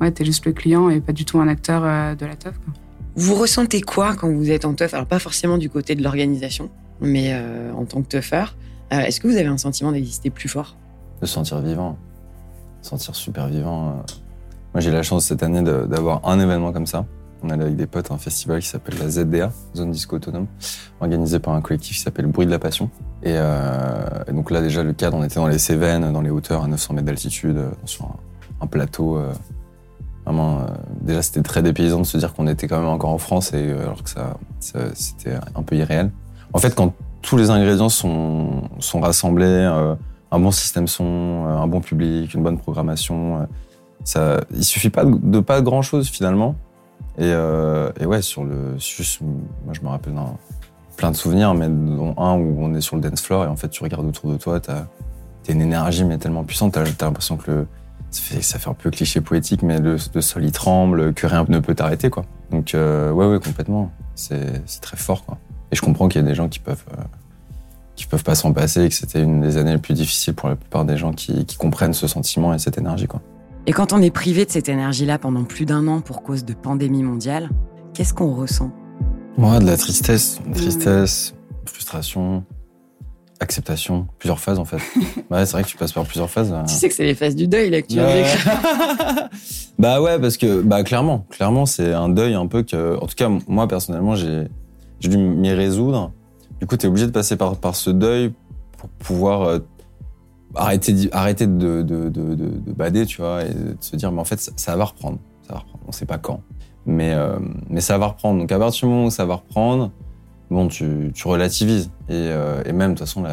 ouais, 0.02 0.14
es 0.18 0.26
juste 0.26 0.46
le 0.46 0.52
client 0.52 0.90
et 0.90 1.00
pas 1.00 1.14
du 1.14 1.26
tout 1.26 1.40
un 1.40 1.48
acteur 1.48 1.84
euh, 1.86 2.16
de 2.16 2.26
la 2.26 2.36
teuf. 2.36 2.58
Quoi. 2.60 2.74
Vous 3.16 3.36
ressentez 3.36 3.82
quoi 3.82 4.16
quand 4.16 4.30
vous 4.32 4.52
êtes 4.52 4.66
en 4.66 4.74
teuf? 4.74 4.94
Alors 4.94 5.08
pas 5.08 5.20
forcément 5.20 5.58
du 5.58 5.70
côté 5.70 5.96
de 5.96 6.04
l'organisation, 6.04 6.70
mais 7.02 7.30
euh, 7.32 7.72
en 7.74 7.86
tant 7.86 8.02
que 8.02 8.08
teufeur, 8.08 8.56
euh, 8.94 9.00
est-ce 9.00 9.20
que 9.20 9.28
vous 9.28 9.38
avez 9.38 9.48
un 9.48 9.58
sentiment 9.58 9.92
d'exister 9.92 10.30
plus 10.30 10.50
fort? 10.50 10.78
De 11.22 11.26
sentir 11.26 11.60
vivant, 11.62 11.98
sentir 12.88 13.16
super 13.16 13.48
vivant. 13.48 14.04
Moi 14.74 14.82
j'ai 14.82 14.92
la 14.92 15.04
chance 15.04 15.26
cette 15.26 15.44
année 15.44 15.62
d'avoir 15.62 16.28
un 16.28 16.40
événement 16.40 16.72
comme 16.72 16.88
ça. 16.88 17.06
On 17.44 17.52
allait 17.52 17.66
avec 17.66 17.76
des 17.76 17.86
potes 17.86 18.10
à 18.10 18.16
un 18.16 18.18
festival 18.18 18.62
qui 18.62 18.68
s'appelle 18.68 18.98
la 18.98 19.10
ZDA, 19.10 19.52
Zone 19.76 19.92
Disco 19.92 20.16
Autonome, 20.16 20.48
organisé 21.00 21.38
par 21.38 21.54
un 21.54 21.62
collectif 21.62 21.98
qui 21.98 22.02
s'appelle 22.02 22.26
Bruit 22.26 22.48
de 22.48 22.52
la 22.52 22.58
Passion. 22.58 22.90
Et, 23.22 23.34
euh, 23.36 24.24
et, 24.28 24.32
donc 24.32 24.50
là 24.50 24.62
déjà 24.62 24.82
le 24.82 24.94
cadre, 24.94 25.18
on 25.18 25.24
était 25.24 25.36
dans 25.36 25.48
les 25.48 25.60
Cévennes, 25.60 26.12
dans 26.12 26.22
les 26.22 26.32
hauteurs 26.32 26.64
à 26.64 26.68
900 26.68 26.96
mètres 26.96 27.06
d'altitude, 27.06 27.60
sur 27.86 28.10
un, 28.60 28.66
plateau. 28.66 29.18
Euh, 29.18 29.32
vraiment, 30.28 30.60
euh, 30.60 30.66
déjà, 31.02 31.22
c'était 31.22 31.42
très 31.42 31.64
dépaysant 31.64 32.02
de 32.02 32.06
se 32.06 32.18
dire 32.18 32.34
qu'on 32.34 32.48
était 32.48 32.68
quand 32.68 32.80
même 32.80 32.90
encore 32.90 33.12
en 33.12 33.18
France, 33.18 33.54
et, 33.54 33.58
euh, 33.58 33.84
alors 33.84 34.04
que 34.04 34.10
ça, 34.10 34.38
ça 34.60 34.80
c'était 34.94 35.36
un 35.56 35.64
peu 35.64 35.76
irréel. 35.76 36.12
En 36.54 36.60
fait, 36.60 36.76
quand 36.76 36.94
tous 37.22 37.38
les 37.38 37.50
ingrédients 37.50 37.90
sont, 37.90 38.64
sont 38.80 39.00
rassemblés, 39.00 39.46
euh, 39.46 39.96
un 40.32 40.40
bon 40.40 40.52
système 40.52 40.88
son, 40.88 41.46
un 41.46 41.68
bon 41.68 41.82
public, 41.82 42.34
une 42.34 42.44
bonne 42.44 42.58
programmation, 42.58 43.48
ça, 44.04 44.42
il 44.56 44.64
suffit 44.64 44.90
pas 44.90 45.06
de, 45.06 45.16
de 45.16 45.60
grand 45.62 45.82
chose 45.82 46.10
finalement. 46.10 46.56
Et, 47.18 47.24
euh, 47.24 47.92
et, 48.00 48.06
ouais, 48.06 48.22
sur 48.22 48.44
le, 48.44 48.78
juste, 48.78 49.22
moi 49.22 49.74
je 49.74 49.82
me 49.82 49.88
rappelle 49.88 50.14
plein 50.98 51.12
de 51.12 51.16
souvenirs, 51.16 51.54
mais 51.54 51.68
dont 51.68 52.14
un 52.18 52.34
où 52.36 52.58
on 52.60 52.74
est 52.74 52.82
sur 52.82 52.96
le 52.96 53.02
dance 53.02 53.22
floor 53.22 53.46
et 53.46 53.48
en 53.48 53.56
fait 53.56 53.70
tu 53.70 53.84
regardes 53.84 54.06
autour 54.06 54.32
de 54.32 54.38
toi, 54.38 54.60
t'as, 54.60 54.86
t'as 55.44 55.54
une 55.54 55.62
énergie 55.62 56.04
mais 56.04 56.18
tellement 56.18 56.44
puissante, 56.44 56.74
t'as, 56.74 56.84
t'as 56.84 57.06
l'impression 57.06 57.38
que 57.38 57.52
le, 57.52 57.68
ça 58.12 58.60
fait, 58.60 58.70
un 58.70 58.74
peu 58.74 58.90
cliché 58.90 59.22
poétique, 59.22 59.64
mais 59.64 59.80
le, 59.80 59.98
sol 59.98 60.44
il 60.44 60.52
tremble, 60.52 61.14
que 61.14 61.28
rien 61.28 61.46
ne 61.48 61.60
peut 61.60 61.76
t'arrêter, 61.76 62.10
quoi. 62.10 62.26
Donc, 62.52 62.74
euh, 62.74 63.12
ouais, 63.12 63.28
ouais, 63.28 63.40
complètement. 63.40 63.92
C'est 64.16 64.64
très 64.82 64.98
fort, 64.98 65.26
quoi. 65.26 65.38
Et 65.72 65.76
je 65.76 65.82
comprends 65.82 66.08
qu'il 66.08 66.22
y 66.22 66.24
a 66.24 66.28
des 66.28 66.36
gens 66.36 66.48
qui 66.48 66.60
peuvent, 66.60 66.86
euh, 66.94 67.02
qui 67.98 68.06
peuvent 68.06 68.24
pas 68.24 68.36
s'en 68.36 68.54
passer 68.54 68.86
et 68.86 68.90
que 68.90 68.96
c'était 68.96 69.22
une 69.22 69.42
des 69.42 69.58
années 69.58 69.74
les 69.74 69.78
plus 69.78 69.94
difficiles 69.94 70.34
pour 70.34 70.48
la 70.48 70.56
plupart 70.56 70.86
des 70.86 70.96
gens 70.96 71.12
qui, 71.12 71.46
qui 71.46 71.58
comprennent 71.58 71.94
ce 71.94 72.08
sentiment 72.08 72.54
et 72.54 72.60
cette 72.60 72.78
énergie. 72.78 73.08
Quoi. 73.08 73.22
Et 73.66 73.74
quand 73.74 73.92
on 73.92 74.02
est 74.02 74.12
privé 74.12 74.46
de 74.46 74.52
cette 74.52 74.70
énergie-là 74.70 75.20
pendant 75.20 75.44
plus 75.44 75.66
d'un 75.66 75.88
an 75.88 76.00
pour 76.00 76.24
cause 76.24 76.46
de 76.46 76.54
pandémie 76.54 77.04
mondiale, 77.04 77.50
qu'est-ce 77.94 78.14
qu'on 78.14 78.34
ressent? 78.34 78.72
Moi, 79.38 79.60
de 79.60 79.66
la 79.66 79.76
tristesse, 79.76 80.40
tristesse, 80.54 81.36
frustration, 81.66 82.44
acceptation, 83.40 84.08
plusieurs 84.20 84.40
phases 84.40 84.60
en 84.60 84.66
fait. 84.66 84.78
ouais, 85.30 85.46
c'est 85.46 85.52
vrai 85.52 85.64
que 85.64 85.68
tu 85.68 85.78
passes 85.78 85.92
par 85.92 86.06
plusieurs 86.06 86.30
phases. 86.30 86.54
Tu 86.68 86.74
sais 86.74 86.90
que 86.90 86.96
c'est 86.96 87.06
les 87.06 87.16
phases 87.16 87.36
du 87.36 87.48
deuil 87.48 87.70
là 87.70 87.82
que 87.82 87.88
tu 87.88 88.00
Ouais. 88.00 88.24
bah 89.80 90.02
ouais, 90.02 90.20
parce 90.20 90.38
que 90.38 90.62
bah 90.62 90.84
clairement, 90.84 91.26
clairement 91.30 91.66
c'est 91.66 91.94
un 91.94 92.10
deuil 92.10 92.36
un 92.36 92.48
peu 92.48 92.64
que, 92.64 92.96
en 92.96 93.06
tout 93.06 93.16
cas 93.16 93.30
moi 93.48 93.68
personnellement 93.68 94.16
j'ai 94.16 94.48
dû 95.02 95.18
m'y 95.18 95.52
résoudre. 95.52 96.12
Du 96.60 96.66
coup, 96.66 96.78
t'es 96.78 96.88
obligé 96.88 97.06
de 97.06 97.12
passer 97.12 97.36
par 97.36 97.56
par 97.56 97.76
ce 97.76 97.90
deuil 97.90 98.34
pour 98.78 98.90
pouvoir 98.90 99.42
euh, 99.44 99.60
arrêter 100.56 101.10
arrêter 101.12 101.48
de 101.48 101.82
de, 101.82 102.10
de 102.10 102.36
de 102.36 102.46
de 102.46 102.72
bader, 102.72 103.06
tu 103.06 103.22
vois, 103.22 103.44
et 103.44 103.54
de 103.54 103.76
se 103.80 103.96
dire 103.96 104.12
mais 104.12 104.22
en 104.22 104.26
fait 104.26 104.40
ça, 104.56 104.76
va 104.76 104.86
reprendre, 104.86 105.20
ça 105.46 105.54
va 105.54 105.60
reprendre. 105.60 105.84
On 105.88 105.92
sait 105.92 106.06
pas 106.06 106.18
quand, 106.18 106.42
mais 106.86 107.14
euh, 107.14 107.38
mais 107.70 107.82
ça 107.82 107.98
va 107.98 108.08
reprendre. 108.08 108.40
Donc 108.40 108.52
à 108.52 108.60
partir 108.60 108.88
du 108.88 108.94
moment 108.94 109.08
où 109.08 109.12
ça 109.12 109.26
va 109.26 109.36
reprendre, 109.36 109.92
bon 110.50 110.68
tu 110.68 111.12
tu 111.14 111.28
relativises 111.28 111.92
et 112.10 112.14
euh, 112.14 112.64
et 112.66 112.72
même 112.72 112.94
de 112.94 112.98
toute 112.98 113.08
façon 113.08 113.26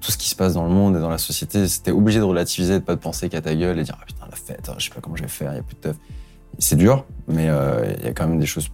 tout 0.00 0.12
ce 0.12 0.18
qui 0.18 0.28
se 0.28 0.36
passe 0.36 0.54
dans 0.54 0.64
le 0.64 0.70
monde 0.70 0.96
et 0.96 1.00
dans 1.00 1.10
la 1.10 1.18
société, 1.18 1.66
c'était 1.66 1.90
obligé 1.90 2.20
de 2.20 2.24
relativiser, 2.24 2.74
de 2.74 2.84
pas 2.84 2.94
de 2.94 3.00
penser 3.00 3.28
qu'à 3.28 3.40
ta 3.40 3.54
gueule 3.54 3.78
et 3.78 3.82
dire 3.82 3.96
ah 4.00 4.04
putain 4.06 4.26
la 4.30 4.36
fête, 4.36 4.70
je 4.78 4.84
sais 4.84 4.94
pas 4.94 5.00
comment 5.00 5.16
je 5.16 5.22
vais 5.22 5.28
faire, 5.28 5.52
il 5.52 5.56
y 5.56 5.58
a 5.58 5.62
plus 5.62 5.76
de 5.76 5.80
teuf. 5.80 5.96
C'est 6.58 6.76
dur, 6.76 7.04
mais 7.28 7.44
il 7.98 8.04
y 8.04 8.08
a 8.08 8.12
quand 8.12 8.26
même 8.26 8.38
des 8.38 8.46
choses. 8.46 8.68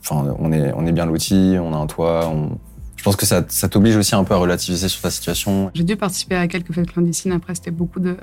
Enfin, 0.00 0.34
on 0.38 0.52
est 0.52 0.72
on 0.74 0.86
est 0.86 0.92
bien 0.92 1.06
lotis, 1.06 1.56
on 1.58 1.72
a 1.72 1.76
un 1.76 1.86
toit. 1.86 2.28
On... 2.28 2.58
Je 3.04 3.10
pense 3.10 3.16
que 3.16 3.26
ça, 3.26 3.44
ça 3.48 3.68
t'oblige 3.68 3.96
aussi 3.96 4.14
un 4.14 4.24
peu 4.24 4.32
à 4.32 4.38
relativiser 4.38 4.88
sur 4.88 5.02
ta 5.02 5.10
situation. 5.10 5.70
J'ai 5.74 5.84
dû 5.84 5.94
participer 5.94 6.36
à 6.36 6.48
quelques 6.48 6.72
fêtes 6.72 6.90
clandestines. 6.90 7.32
Après, 7.32 7.54
c'était 7.54 7.70
beaucoup 7.70 8.00
de 8.00 8.16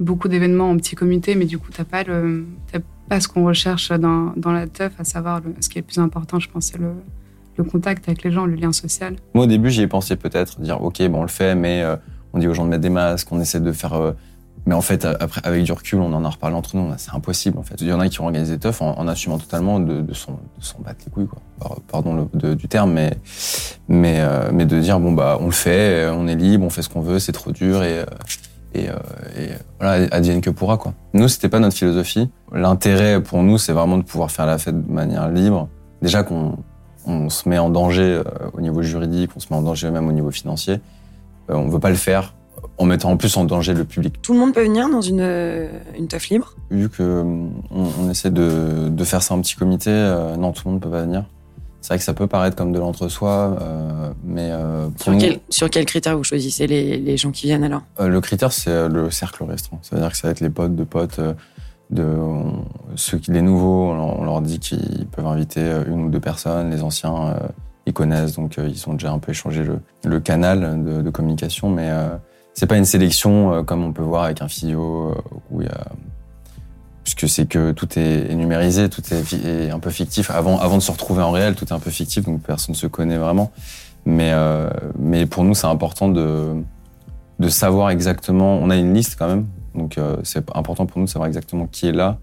beaucoup 0.00 0.26
d'événements 0.26 0.70
en 0.70 0.76
petit 0.76 0.96
comité, 0.96 1.36
mais 1.36 1.44
du 1.44 1.56
coup, 1.56 1.68
t'as 1.72 1.84
pas 1.84 2.02
le 2.02 2.44
t'as 2.72 2.80
pas 3.08 3.20
ce 3.20 3.28
qu'on 3.28 3.44
recherche 3.44 3.92
dans, 3.92 4.32
dans 4.36 4.50
la 4.50 4.66
teuf, 4.66 4.92
à 4.98 5.04
savoir 5.04 5.40
le- 5.40 5.54
ce 5.60 5.68
qui 5.68 5.78
est 5.78 5.82
le 5.82 5.86
plus 5.86 6.00
important. 6.00 6.40
Je 6.40 6.48
pense 6.50 6.64
c'est 6.66 6.78
le 6.78 6.94
le 7.56 7.62
contact 7.62 8.08
avec 8.08 8.24
les 8.24 8.32
gens, 8.32 8.44
le 8.46 8.56
lien 8.56 8.72
social. 8.72 9.14
Moi 9.34 9.44
au 9.44 9.46
début 9.46 9.70
j'y 9.70 9.82
ai 9.82 9.86
pensé 9.86 10.16
peut-être, 10.16 10.60
dire 10.60 10.82
ok 10.82 11.00
bon 11.08 11.18
on 11.20 11.22
le 11.22 11.28
fait, 11.28 11.54
mais 11.54 11.82
euh, 11.84 11.94
on 12.32 12.40
dit 12.40 12.48
aux 12.48 12.54
gens 12.54 12.64
de 12.64 12.70
mettre 12.70 12.82
des 12.82 12.90
masques, 12.90 13.28
on 13.30 13.40
essaie 13.40 13.60
de 13.60 13.70
faire. 13.70 13.92
euh, 13.92 14.10
mais 14.66 14.74
en 14.74 14.80
fait, 14.80 15.04
après, 15.04 15.40
avec 15.44 15.62
du 15.64 15.72
recul, 15.72 16.00
on 16.00 16.12
en 16.12 16.24
a 16.24 16.28
reparlé 16.30 16.56
entre 16.56 16.76
nous, 16.76 16.88
c'est 16.96 17.14
impossible 17.14 17.58
en 17.58 17.62
fait. 17.62 17.76
Il 17.80 17.86
y 17.88 17.92
en 17.92 18.00
a 18.00 18.08
qui 18.08 18.20
ont 18.20 18.24
organisé 18.24 18.58
teufs 18.58 18.80
en, 18.82 18.98
en 18.98 19.06
assumant 19.08 19.38
totalement 19.38 19.78
de, 19.80 20.00
de 20.00 20.14
s'en 20.14 20.38
battre 20.84 21.00
les 21.06 21.12
couilles, 21.12 21.26
quoi. 21.26 21.40
Par- 21.60 21.80
Pardon 22.02 22.28
du 22.34 22.68
terme, 22.68 22.92
mais, 23.88 24.20
euh, 24.20 24.50
mais 24.52 24.64
de 24.66 24.78
dire, 24.80 24.98
bon, 25.00 25.12
bah, 25.12 25.38
on 25.40 25.46
le 25.46 25.52
fait, 25.52 26.04
euh, 26.06 26.14
on 26.14 26.26
est 26.26 26.34
libre, 26.34 26.64
on 26.64 26.70
fait 26.70 26.82
ce 26.82 26.88
qu'on 26.88 27.00
veut, 27.02 27.18
c'est 27.18 27.32
trop 27.32 27.52
dur 27.52 27.82
et, 27.82 28.00
euh, 28.00 28.04
et, 28.74 28.88
euh, 28.88 28.94
et 29.38 29.48
voilà, 29.80 30.08
advienne 30.10 30.40
que 30.40 30.50
pourra, 30.50 30.76
quoi. 30.78 30.94
Nous, 31.12 31.28
c'était 31.28 31.48
pas 31.48 31.60
notre 31.60 31.76
philosophie. 31.76 32.28
L'intérêt 32.52 33.22
pour 33.22 33.42
nous, 33.42 33.58
c'est 33.58 33.72
vraiment 33.72 33.98
de 33.98 34.02
pouvoir 34.02 34.30
faire 34.30 34.46
la 34.46 34.58
fête 34.58 34.86
de 34.86 34.92
manière 34.92 35.28
libre. 35.28 35.68
Déjà 36.02 36.22
qu'on 36.22 36.56
on 37.06 37.28
se 37.28 37.48
met 37.48 37.58
en 37.58 37.68
danger 37.70 38.02
euh, 38.02 38.24
au 38.54 38.60
niveau 38.60 38.82
juridique, 38.82 39.30
on 39.36 39.40
se 39.40 39.46
met 39.50 39.56
en 39.56 39.62
danger 39.62 39.90
même 39.90 40.08
au 40.08 40.12
niveau 40.12 40.30
financier. 40.30 40.80
Euh, 41.50 41.54
on 41.54 41.68
veut 41.68 41.78
pas 41.78 41.90
le 41.90 41.96
faire 41.96 42.34
en 42.78 42.84
mettant 42.86 43.10
en 43.10 43.16
plus 43.16 43.36
en 43.36 43.44
danger 43.44 43.72
le 43.74 43.84
public. 43.84 44.20
Tout 44.22 44.32
le 44.32 44.38
monde 44.40 44.52
peut 44.52 44.62
venir 44.64 44.88
dans 44.88 45.00
une, 45.00 45.20
euh, 45.20 45.68
une 45.96 46.08
teuf 46.08 46.28
libre 46.28 46.54
Vu 46.70 46.88
que 46.88 47.02
euh, 47.02 47.22
on, 47.70 48.10
essaie 48.10 48.30
de, 48.30 48.88
de 48.88 49.04
faire 49.04 49.22
ça 49.22 49.34
en 49.34 49.40
petit 49.40 49.54
comité, 49.54 49.90
euh, 49.90 50.36
non, 50.36 50.52
tout 50.52 50.62
le 50.66 50.72
monde 50.72 50.80
peut 50.80 50.90
pas 50.90 51.02
venir. 51.02 51.24
C'est 51.80 51.88
vrai 51.88 51.98
que 51.98 52.04
ça 52.04 52.14
peut 52.14 52.26
paraître 52.26 52.56
comme 52.56 52.72
de 52.72 52.78
l'entre-soi, 52.78 53.58
euh, 53.60 54.10
mais 54.24 54.48
euh, 54.50 54.88
pour 54.88 55.02
sur, 55.02 55.12
nous, 55.12 55.18
quel, 55.18 55.38
sur 55.50 55.68
quels 55.70 55.84
critères 55.84 56.16
vous 56.16 56.24
choisissez 56.24 56.66
les, 56.66 56.96
les 56.96 57.16
gens 57.18 57.30
qui 57.30 57.46
viennent 57.46 57.62
alors 57.62 57.82
le 58.00 58.20
critère 58.22 58.52
c'est 58.52 58.88
le 58.88 59.10
cercle 59.10 59.44
restreint. 59.44 59.78
C'est-à-dire 59.82 60.10
que 60.10 60.16
ça 60.16 60.28
va 60.28 60.32
être 60.32 60.40
les 60.40 60.48
potes 60.50 60.74
de 60.74 60.84
potes, 60.84 61.20
de 61.90 62.02
on- 62.02 62.64
ceux 62.96 63.18
qui 63.18 63.30
les 63.32 63.42
nouveaux, 63.42 63.90
on 63.90 63.94
leur, 63.94 64.18
on 64.20 64.24
leur 64.24 64.40
dit 64.40 64.58
qu'ils 64.58 65.06
peuvent 65.12 65.26
inviter 65.26 65.60
une 65.86 66.04
ou 66.06 66.08
deux 66.08 66.20
personnes. 66.20 66.70
Les 66.70 66.82
anciens, 66.82 67.36
ils 67.86 67.92
connaissent, 67.92 68.34
donc 68.36 68.56
ils 68.56 68.88
ont 68.88 68.94
déjà 68.94 69.12
un 69.12 69.18
peu 69.18 69.32
échangé 69.32 69.62
le, 69.62 69.78
le 70.04 70.20
canal 70.20 70.82
de, 70.82 71.02
de 71.02 71.10
communication, 71.10 71.68
mais 71.68 71.90
c'est 72.54 72.66
pas 72.66 72.76
une 72.76 72.84
sélection 72.84 73.52
euh, 73.52 73.62
comme 73.62 73.84
on 73.84 73.92
peut 73.92 74.02
voir 74.02 74.24
avec 74.24 74.40
un 74.40 74.48
physio 74.48 75.10
euh, 75.10 75.14
où 75.50 75.60
il 75.60 75.66
y 75.66 75.70
a 75.70 75.86
puisque 77.02 77.28
c'est 77.28 77.46
que 77.46 77.72
tout 77.72 77.98
est 77.98 78.34
numérisé, 78.34 78.88
tout 78.88 79.02
est, 79.12 79.70
un 79.70 79.78
peu 79.78 79.90
fictif. 79.90 80.30
Avant, 80.30 80.58
avant 80.58 80.78
de 80.78 80.82
se 80.82 80.90
retrouver 80.90 81.22
en 81.22 81.32
réel, 81.32 81.54
tout 81.54 81.66
est 81.66 81.72
un 81.72 81.78
peu 81.78 81.90
fictif, 81.90 82.24
donc 82.24 82.40
personne 82.40 82.72
ne 82.72 82.78
se 82.78 82.86
connaît 82.86 83.18
vraiment. 83.18 83.52
Mais, 84.06 84.30
euh, 84.32 84.70
mais 84.98 85.26
pour 85.26 85.44
nous, 85.44 85.52
c'est 85.52 85.66
important 85.66 86.08
de, 86.08 86.54
de 87.40 87.48
savoir 87.50 87.90
exactement. 87.90 88.56
On 88.56 88.70
a 88.70 88.76
une 88.76 88.94
liste 88.94 89.16
quand 89.18 89.28
même, 89.28 89.46
donc 89.74 90.00
c'est 90.22 90.50
important 90.54 90.86
pour 90.86 90.98
nous 90.98 91.04
de 91.04 91.10
savoir 91.10 91.26
exactement 91.26 91.66
qui 91.66 91.88
est 91.88 91.92
là 91.92 92.20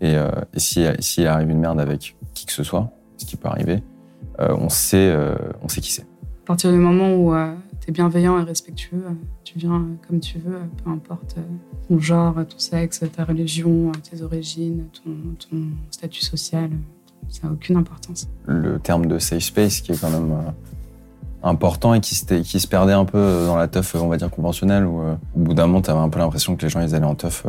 et, 0.00 0.16
euh, 0.16 0.30
et 0.52 0.58
si 0.58 0.84
s'il 0.98 1.28
arrive 1.28 1.50
une 1.50 1.60
merde 1.60 1.78
avec 1.78 2.16
qui 2.34 2.44
que 2.44 2.52
ce 2.52 2.64
soit, 2.64 2.90
ce 3.18 3.24
qui 3.24 3.36
peut 3.36 3.48
arriver, 3.48 3.84
on 4.40 4.68
sait, 4.68 5.16
on 5.62 5.68
sait 5.68 5.80
qui 5.80 5.92
c'est. 5.92 6.02
À 6.02 6.46
partir 6.46 6.72
du 6.72 6.78
moment 6.78 7.14
où 7.14 7.34
bienveillant 7.92 8.38
et 8.38 8.42
respectueux, 8.42 9.02
tu 9.44 9.58
viens 9.58 9.74
euh, 9.74 10.06
comme 10.06 10.20
tu 10.20 10.38
veux, 10.38 10.58
peu 10.84 10.90
importe 10.90 11.36
euh, 11.38 11.42
ton 11.88 11.98
genre, 11.98 12.34
ton 12.34 12.58
sexe, 12.58 13.02
ta 13.14 13.24
religion, 13.24 13.90
euh, 13.90 13.98
tes 14.10 14.22
origines, 14.22 14.84
ton, 15.04 15.56
statut 15.90 16.20
social, 16.20 16.70
ça 17.28 17.46
n'a 17.46 17.52
aucune 17.52 17.76
importance. 17.76 18.28
le 18.46 18.78
terme 18.78 19.06
de 19.06 19.18
safe 19.18 19.42
space 19.42 19.80
qui 19.80 19.92
est 19.92 20.00
quand 20.00 20.10
même 20.10 20.34
important 21.42 21.94
et 21.94 22.00
qui 22.00 22.14
se, 22.14 22.66
perdait 22.66 22.92
un 22.92 23.04
peu 23.04 23.44
dans 23.46 23.56
la 23.56 23.68
teuf, 23.68 23.94
on 23.94 24.08
va 24.08 24.16
dire, 24.16 24.30
conventionnelle, 24.30 24.84
où 24.84 25.00
au 25.00 25.16
bout 25.38 25.54
d'un 25.54 25.66
moment, 25.66 25.82
tu 25.82 25.90
avais 25.90 26.00
un 26.00 26.08
peu 26.08 26.18
l'impression 26.18 26.56
que 26.56 26.62
les 26.62 26.68
gens, 26.68 26.80
ils 26.80 26.94
allaient 26.94 27.04
en 27.04 27.14
teuf, 27.14 27.46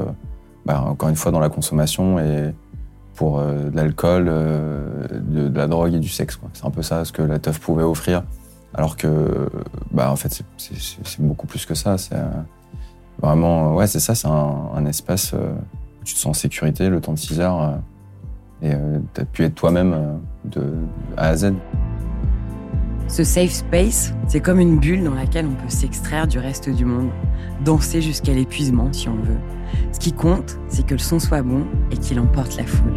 bah, 0.65 0.81
encore 0.81 1.09
une 1.09 1.15
fois, 1.15 1.31
dans 1.31 1.39
la 1.39 1.49
consommation 1.49 2.19
et 2.19 2.53
pour 3.15 3.39
de 3.41 3.75
l'alcool, 3.75 4.25
de, 4.25 5.47
de 5.47 5.57
la 5.57 5.67
drogue 5.67 5.93
et 5.93 5.99
du 5.99 6.09
sexe. 6.09 6.39
C'est 6.53 6.65
un 6.65 6.71
peu 6.71 6.81
ça 6.81 7.05
ce 7.05 7.11
que 7.11 7.21
la 7.21 7.39
teuf 7.39 7.59
pouvait 7.59 7.83
offrir. 7.83 8.23
Alors 8.73 8.97
que, 8.97 9.49
bah, 9.91 10.11
en 10.11 10.15
fait, 10.15 10.43
c'est- 10.57 11.21
beaucoup 11.21 11.47
plus 11.47 11.65
que 11.65 11.73
ça. 11.73 11.97
C'est 11.97 12.15
euh, 12.15 12.23
vraiment, 13.21 13.75
ouais, 13.75 13.87
c'est 13.87 13.99
ça, 13.99 14.15
c'est 14.15 14.27
un, 14.27 14.85
espace 14.85 15.33
euh, 15.33 15.53
où 16.01 16.03
tu 16.03 16.13
te 16.13 16.19
sens 16.19 16.37
en 16.37 16.39
sécurité 16.39 16.89
le 16.89 17.01
temps 17.01 17.13
de 17.13 17.19
6 17.19 17.39
heures. 17.39 17.61
euh, 17.61 17.75
et 18.61 18.73
tu 19.13 19.21
as 19.21 19.25
pu 19.25 19.43
être 19.45 19.55
toi-même 19.55 19.93
euh, 19.93 20.15
de 20.45 20.73
A 21.17 21.27
à 21.29 21.35
Z. 21.37 21.53
Ce 23.07 23.23
safe 23.23 23.51
space, 23.51 24.13
c'est 24.27 24.41
comme 24.41 24.59
une 24.59 24.77
bulle 24.79 25.03
dans 25.03 25.15
laquelle 25.15 25.47
on 25.47 25.55
peut 25.55 25.69
s'extraire 25.69 26.27
du 26.27 26.37
reste 26.39 26.69
du 26.69 26.85
monde, 26.85 27.09
danser 27.65 28.01
jusqu'à 28.01 28.33
l'épuisement 28.33 28.91
si 28.91 29.09
on 29.09 29.15
veut. 29.15 29.39
Ce 29.93 29.99
qui 29.99 30.11
compte, 30.13 30.59
c'est 30.67 30.85
que 30.85 30.93
le 30.93 30.99
son 30.99 31.19
soit 31.19 31.41
bon 31.41 31.65
et 31.89 31.97
qu'il 31.97 32.19
emporte 32.19 32.55
la 32.57 32.65
foule. 32.65 32.93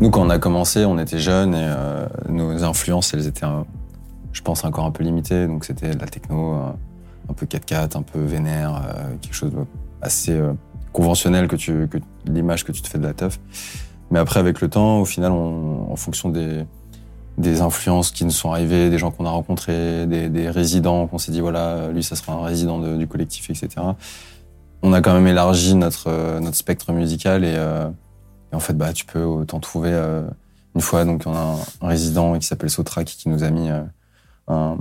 Nous, 0.00 0.08
quand 0.08 0.22
on 0.22 0.30
a 0.30 0.38
commencé, 0.38 0.86
on 0.86 0.98
était 0.98 1.18
jeunes 1.18 1.54
et 1.54 1.62
euh, 1.62 2.06
nos 2.30 2.64
influences, 2.64 3.12
elles 3.12 3.26
étaient, 3.26 3.44
je 4.32 4.40
pense, 4.40 4.64
encore 4.64 4.86
un 4.86 4.90
peu 4.90 5.04
limitées. 5.04 5.46
Donc 5.46 5.66
c'était 5.66 5.94
de 5.94 6.00
la 6.00 6.06
techno, 6.06 6.54
euh, 6.54 6.70
un 7.28 7.34
peu 7.34 7.44
4x4, 7.44 7.98
un 7.98 8.02
peu 8.02 8.18
vénère, 8.18 8.76
euh, 8.76 9.14
quelque 9.20 9.34
chose 9.34 9.52
assez 10.00 10.40
conventionnel 10.94 11.48
que 11.48 11.56
l'image 12.24 12.64
que 12.64 12.72
tu 12.72 12.80
te 12.80 12.88
fais 12.88 12.96
de 12.96 13.02
la 13.02 13.12
teuf. 13.12 13.38
Mais 14.10 14.18
après, 14.18 14.40
avec 14.40 14.62
le 14.62 14.70
temps, 14.70 15.00
au 15.00 15.04
final, 15.04 15.32
en 15.32 15.94
fonction 15.96 16.30
des, 16.30 16.64
influences 17.60 18.10
qui 18.10 18.24
nous 18.24 18.30
sont 18.30 18.50
arrivées, 18.50 18.88
des 18.88 18.98
gens 18.98 19.10
qu'on 19.10 19.26
a 19.26 19.30
rencontrés, 19.30 20.06
des, 20.06 20.48
résidents 20.48 21.08
qu'on 21.08 21.18
s'est 21.18 21.32
dit, 21.32 21.40
voilà, 21.40 21.88
lui, 21.92 22.02
ça 22.02 22.16
sera 22.16 22.32
un 22.32 22.42
résident 22.42 22.78
de- 22.78 22.96
du 22.96 23.06
collectif, 23.06 23.50
etc. 23.50 23.68
On 24.82 24.94
a 24.94 25.02
quand 25.02 25.12
même 25.12 25.26
élargi 25.26 25.74
notre, 25.74 26.40
notre 26.40 26.56
spectre 26.56 26.90
musical 26.92 27.44
et, 27.44 27.54
et 28.52 28.54
en 28.56 28.60
fait, 28.60 28.74
bah, 28.74 28.92
tu 28.92 29.04
peux 29.04 29.22
autant 29.22 29.60
trouver 29.60 29.90
euh, 29.92 30.22
une 30.74 30.80
fois, 30.80 31.04
donc 31.04 31.22
on 31.26 31.34
a 31.34 31.56
un, 31.82 31.86
résident 31.86 32.38
qui 32.38 32.46
s'appelle 32.46 32.70
Sotrak 32.70 33.06
qui 33.06 33.28
nous 33.28 33.42
a 33.44 33.50
mis 33.50 33.68
euh, 33.70 34.74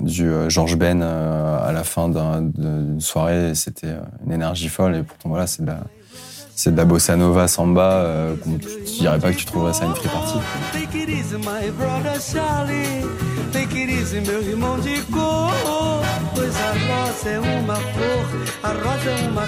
du 0.00 0.28
euh, 0.30 0.48
George 0.48 0.76
Ben 0.76 1.02
euh, 1.02 1.58
à 1.66 1.72
la 1.72 1.84
fin 1.84 2.08
d'un- 2.08 2.42
d'une 2.42 3.00
soirée. 3.00 3.54
C'était 3.54 3.94
une 4.24 4.32
énergie 4.32 4.68
folle 4.68 4.96
et 4.96 5.02
pourtant 5.02 5.28
voilà, 5.28 5.46
c'est 5.46 5.62
de 5.62 5.68
la 5.68 5.80
c'est 6.58 6.72
de 6.72 6.76
la 6.76 6.84
bossa 6.84 7.14
nova 7.14 7.46
samba. 7.46 7.92
Euh, 8.02 8.34
dirais 8.98 9.20
pas 9.20 9.30
que 9.32 9.36
tu 9.36 9.44
trouverais 9.44 9.72
ça 9.72 9.84
à 9.84 9.86
une 9.86 9.94
free 9.94 10.08
party. 10.08 10.38
Um. 18.88 19.38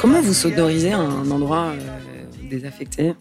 Comment 0.00 0.20
vous 0.22 0.32
sonorisez 0.32 0.92
un 0.92 1.30
endroit 1.30 1.72
euh, 1.74 2.24
désaffecté 2.50 3.14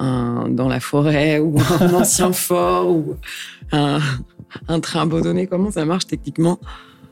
un- 0.00 0.48
dans 0.48 0.68
la 0.68 0.80
forêt 0.80 1.38
ou 1.38 1.56
un 1.80 1.94
ancien 1.94 2.32
fort 2.46 2.88
ou 2.88 3.14
un, 3.70 4.00
un 4.68 4.80
train 4.80 5.02
abandonné? 5.02 5.46
Comment 5.46 5.70
ça 5.70 5.84
marche 5.84 6.06
techniquement? 6.08 6.58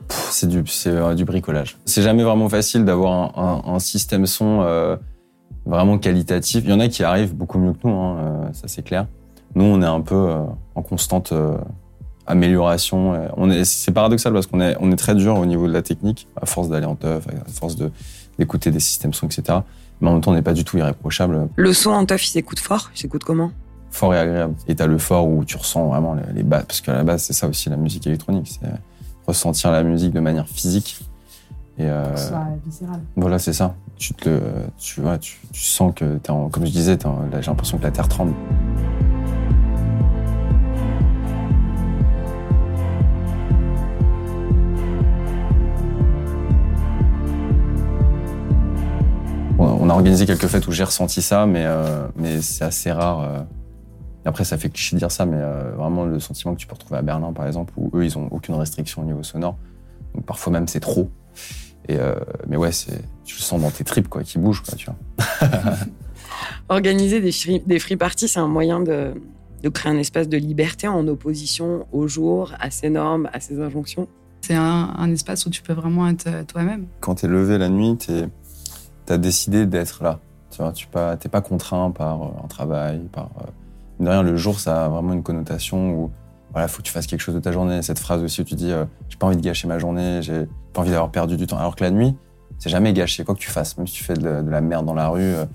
C'est 0.09 0.47
du, 0.47 0.63
euh, 0.87 1.13
du 1.15 1.25
bricolage. 1.25 1.77
C'est 1.85 2.01
jamais 2.01 2.23
vraiment 2.23 2.49
facile 2.49 2.85
d'avoir 2.85 3.37
un, 3.37 3.61
un- 3.65 3.73
un 3.75 3.79
système 3.79 4.25
son 4.25 4.61
euh, 4.61 4.95
vraiment 5.65 5.97
qualitatif. 5.97 6.63
Il 6.65 6.69
y 6.69 6.73
en 6.73 6.79
a 6.79 6.87
qui 6.87 7.03
arrivent 7.03 7.35
beaucoup 7.35 7.57
mieux 7.59 7.73
que 7.73 7.87
nous, 7.87 7.93
hein, 7.93 8.17
euh, 8.19 8.53
ça 8.53 8.67
c'est 8.67 8.83
clair. 8.83 9.07
Nous, 9.55 9.63
on 9.65 9.81
est 9.81 9.85
un 9.85 10.01
peu 10.01 10.15
euh, 10.15 10.37
en 10.75 10.81
constante 10.81 11.31
amélioration. 12.25 13.15
Et 13.15 13.27
On 13.37 13.49
est, 13.49 13.63
c'est 13.65 13.91
paradoxal 13.91 14.33
parce 14.33 14.47
qu'on 14.47 14.61
est, 14.61 14.75
on 14.79 14.91
est 14.91 14.95
très 14.95 15.15
dur 15.15 15.37
au 15.37 15.45
niveau 15.45 15.67
de 15.67 15.73
la 15.73 15.81
technique, 15.81 16.27
à 16.41 16.45
force 16.45 16.69
d'aller 16.69 16.85
en 16.85 16.95
teuf, 16.95 17.27
à 17.27 17.49
force 17.51 17.75
de 17.75 17.91
d'écouter 18.39 18.71
des 18.71 18.79
systèmes 18.79 19.13
son, 19.13 19.27
etc. 19.27 19.59
Mais 20.01 20.09
en 20.09 20.13
même 20.13 20.21
temps, 20.21 20.31
on 20.31 20.33
n'est 20.33 20.41
pas 20.41 20.53
du 20.53 20.63
tout 20.63 20.77
irréprochable, 20.79 21.47
Le 21.55 21.71
son 21.73 21.91
en 21.91 22.03
teuf, 22.05 22.25
il 22.25 22.29
s'écoute 22.31 22.57
fort? 22.59 22.89
Il 22.95 22.99
s'écoute 22.99 23.23
comment? 23.23 23.51
Fort 23.91 24.15
et 24.15 24.19
agréable. 24.19 24.55
Et 24.67 24.73
t'as 24.73 24.87
le 24.87 24.97
fort 24.97 25.27
où 25.27 25.45
tu 25.45 25.55
ressens 25.55 25.87
vraiment 25.89 26.15
les, 26.15 26.33
les 26.33 26.41
basses, 26.43 26.65
parce 26.65 26.81
qu'à 26.81 26.93
la 26.93 27.03
base, 27.03 27.21
c'est 27.21 27.33
ça 27.33 27.47
aussi 27.47 27.69
la 27.69 27.77
musique 27.77 28.07
électronique, 28.07 28.47
c'est 28.59 28.67
ressentir 29.27 29.71
la 29.71 29.83
musique 29.83 30.13
de 30.13 30.19
manière 30.19 30.47
physique. 30.47 30.99
Et 31.79 31.85
euh, 31.87 32.03
viscéral. 32.65 32.99
Voilà, 33.15 33.39
c'est 33.39 33.53
ça. 33.53 33.73
Tu, 33.95 34.13
te, 34.13 34.29
le- 34.29 34.41
tu, 34.77 35.01
vois, 35.01 35.17
tu, 35.17 35.39
tu 35.51 35.61
sens 35.61 35.91
que, 35.95 36.19
en, 36.29 36.49
comme 36.49 36.65
je 36.65 36.71
disais, 36.71 36.97
j'ai 37.41 37.41
l'impression 37.49 37.77
que 37.77 37.83
la 37.83 37.91
terre 37.91 38.07
tremble. 38.07 38.33
On 49.57 49.65
on 49.65 49.89
a 49.89 49.93
organisé 49.93 50.25
quelques 50.25 50.47
fêtes 50.47 50.67
où 50.67 50.71
j'ai 50.71 50.83
ressenti 50.83 51.21
ça, 51.21 51.45
mais, 51.45 51.63
euh, 51.65 52.07
mais 52.15 52.41
c'est 52.41 52.63
assez 52.65 52.91
rare. 52.91 53.19
euh. 53.21 53.39
Après, 54.25 54.45
ça 54.45 54.57
fait 54.57 54.69
cliché 54.69 54.95
de 54.95 54.99
dire 54.99 55.11
ça, 55.11 55.25
mais 55.25 55.37
euh, 55.37 55.71
vraiment 55.75 56.05
le 56.05 56.19
sentiment 56.19 56.53
que 56.53 56.59
tu 56.59 56.67
peux 56.67 56.73
retrouver 56.73 56.97
à 56.97 57.01
Berlin, 57.01 57.33
par 57.33 57.45
exemple, 57.45 57.73
où 57.75 57.91
eux, 57.93 58.05
ils 58.05 58.17
ont 58.17 58.27
aucune 58.31 58.55
restriction 58.55 59.01
au 59.01 59.05
niveau 59.05 59.23
sonore. 59.23 59.57
Donc 60.15 60.25
parfois 60.25 60.53
même, 60.53 60.67
c'est 60.67 60.79
trop. 60.79 61.09
Et 61.89 61.97
euh, 61.97 62.15
mais 62.47 62.55
ouais, 62.55 62.71
c'est, 62.71 63.01
tu 63.25 63.35
le 63.35 63.41
sens 63.41 63.61
dans 63.61 63.71
tes 63.71 63.83
tripes, 63.83 64.07
quoi, 64.07 64.23
qui 64.23 64.37
bougent, 64.37 64.63
quoi, 64.63 64.75
tu 64.77 64.85
vois. 64.85 65.49
Organiser 66.69 67.19
des 67.19 67.31
free, 67.33 67.61
des 67.65 67.79
free 67.79 67.97
parties, 67.97 68.29
c'est 68.29 68.39
un 68.39 68.47
moyen 68.47 68.79
de, 68.79 69.13
de 69.61 69.69
créer 69.69 69.91
un 69.91 69.97
espace 69.97 70.29
de 70.29 70.37
liberté 70.37 70.87
en 70.87 71.05
opposition 71.07 71.85
au 71.91 72.07
jour, 72.07 72.53
à 72.59 72.71
ses 72.71 72.89
normes, 72.89 73.29
à 73.33 73.41
ses 73.41 73.59
injonctions. 73.59 74.07
C'est 74.41 74.55
un, 74.55 74.93
un 74.97 75.11
espace 75.11 75.45
où 75.45 75.49
tu 75.49 75.61
peux 75.61 75.73
vraiment 75.73 76.07
être 76.07 76.27
euh, 76.27 76.43
toi-même. 76.43 76.87
Quand 77.01 77.15
t'es 77.15 77.27
levé 77.27 77.57
la 77.57 77.69
nuit, 77.69 77.97
t'es, 77.97 78.29
t'as 79.05 79.17
décidé 79.17 79.65
d'être 79.65 80.03
là. 80.03 80.19
Tu 80.51 80.61
vois, 80.61 80.71
tu 80.71 80.87
pas, 80.87 81.17
t'es 81.17 81.29
pas 81.29 81.41
contraint 81.41 81.91
par 81.91 82.21
un 82.21 82.47
travail, 82.47 82.99
par. 83.11 83.29
Mine 84.03 84.09
de 84.09 84.15
rien, 84.17 84.23
le 84.23 84.35
jour, 84.35 84.59
ça 84.59 84.83
a 84.83 84.89
vraiment 84.89 85.13
une 85.13 85.23
connotation 85.23 85.91
où, 85.93 86.11
voilà, 86.51 86.67
faut 86.67 86.79
que 86.79 86.87
tu 86.87 86.91
fasses 86.91 87.07
quelque 87.07 87.21
chose 87.21 87.35
de 87.35 87.39
ta 87.39 87.53
journée. 87.53 87.81
Cette 87.83 87.99
phrase 87.99 88.21
aussi 88.21 88.41
où 88.41 88.43
tu 88.43 88.55
dis, 88.55 88.69
euh, 88.69 88.83
j'ai 89.07 89.15
pas 89.17 89.27
envie 89.27 89.37
de 89.37 89.41
gâcher 89.41 89.65
ma 89.65 89.79
journée, 89.79 90.19
j'ai 90.21 90.45
pas 90.73 90.81
envie 90.81 90.91
d'avoir 90.91 91.09
perdu 91.09 91.37
du 91.37 91.47
temps. 91.47 91.57
Alors 91.57 91.73
que 91.77 91.85
la 91.85 91.89
nuit, 91.89 92.13
c'est 92.59 92.69
jamais 92.69 92.91
gâché, 92.91 93.23
quoi 93.23 93.33
que 93.33 93.39
tu 93.39 93.49
fasses. 93.49 93.77
Même 93.77 93.87
si 93.87 93.93
tu 93.93 94.03
fais 94.03 94.15
de 94.15 94.25
la, 94.27 94.41
de 94.41 94.49
la 94.51 94.59
merde 94.59 94.85
dans 94.85 94.93
la 94.93 95.07
rue, 95.07 95.21
euh, 95.21 95.45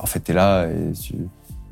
en 0.00 0.06
fait, 0.06 0.18
t'es 0.18 0.32
là 0.32 0.66
et 0.66 0.90
tu, 1.00 1.12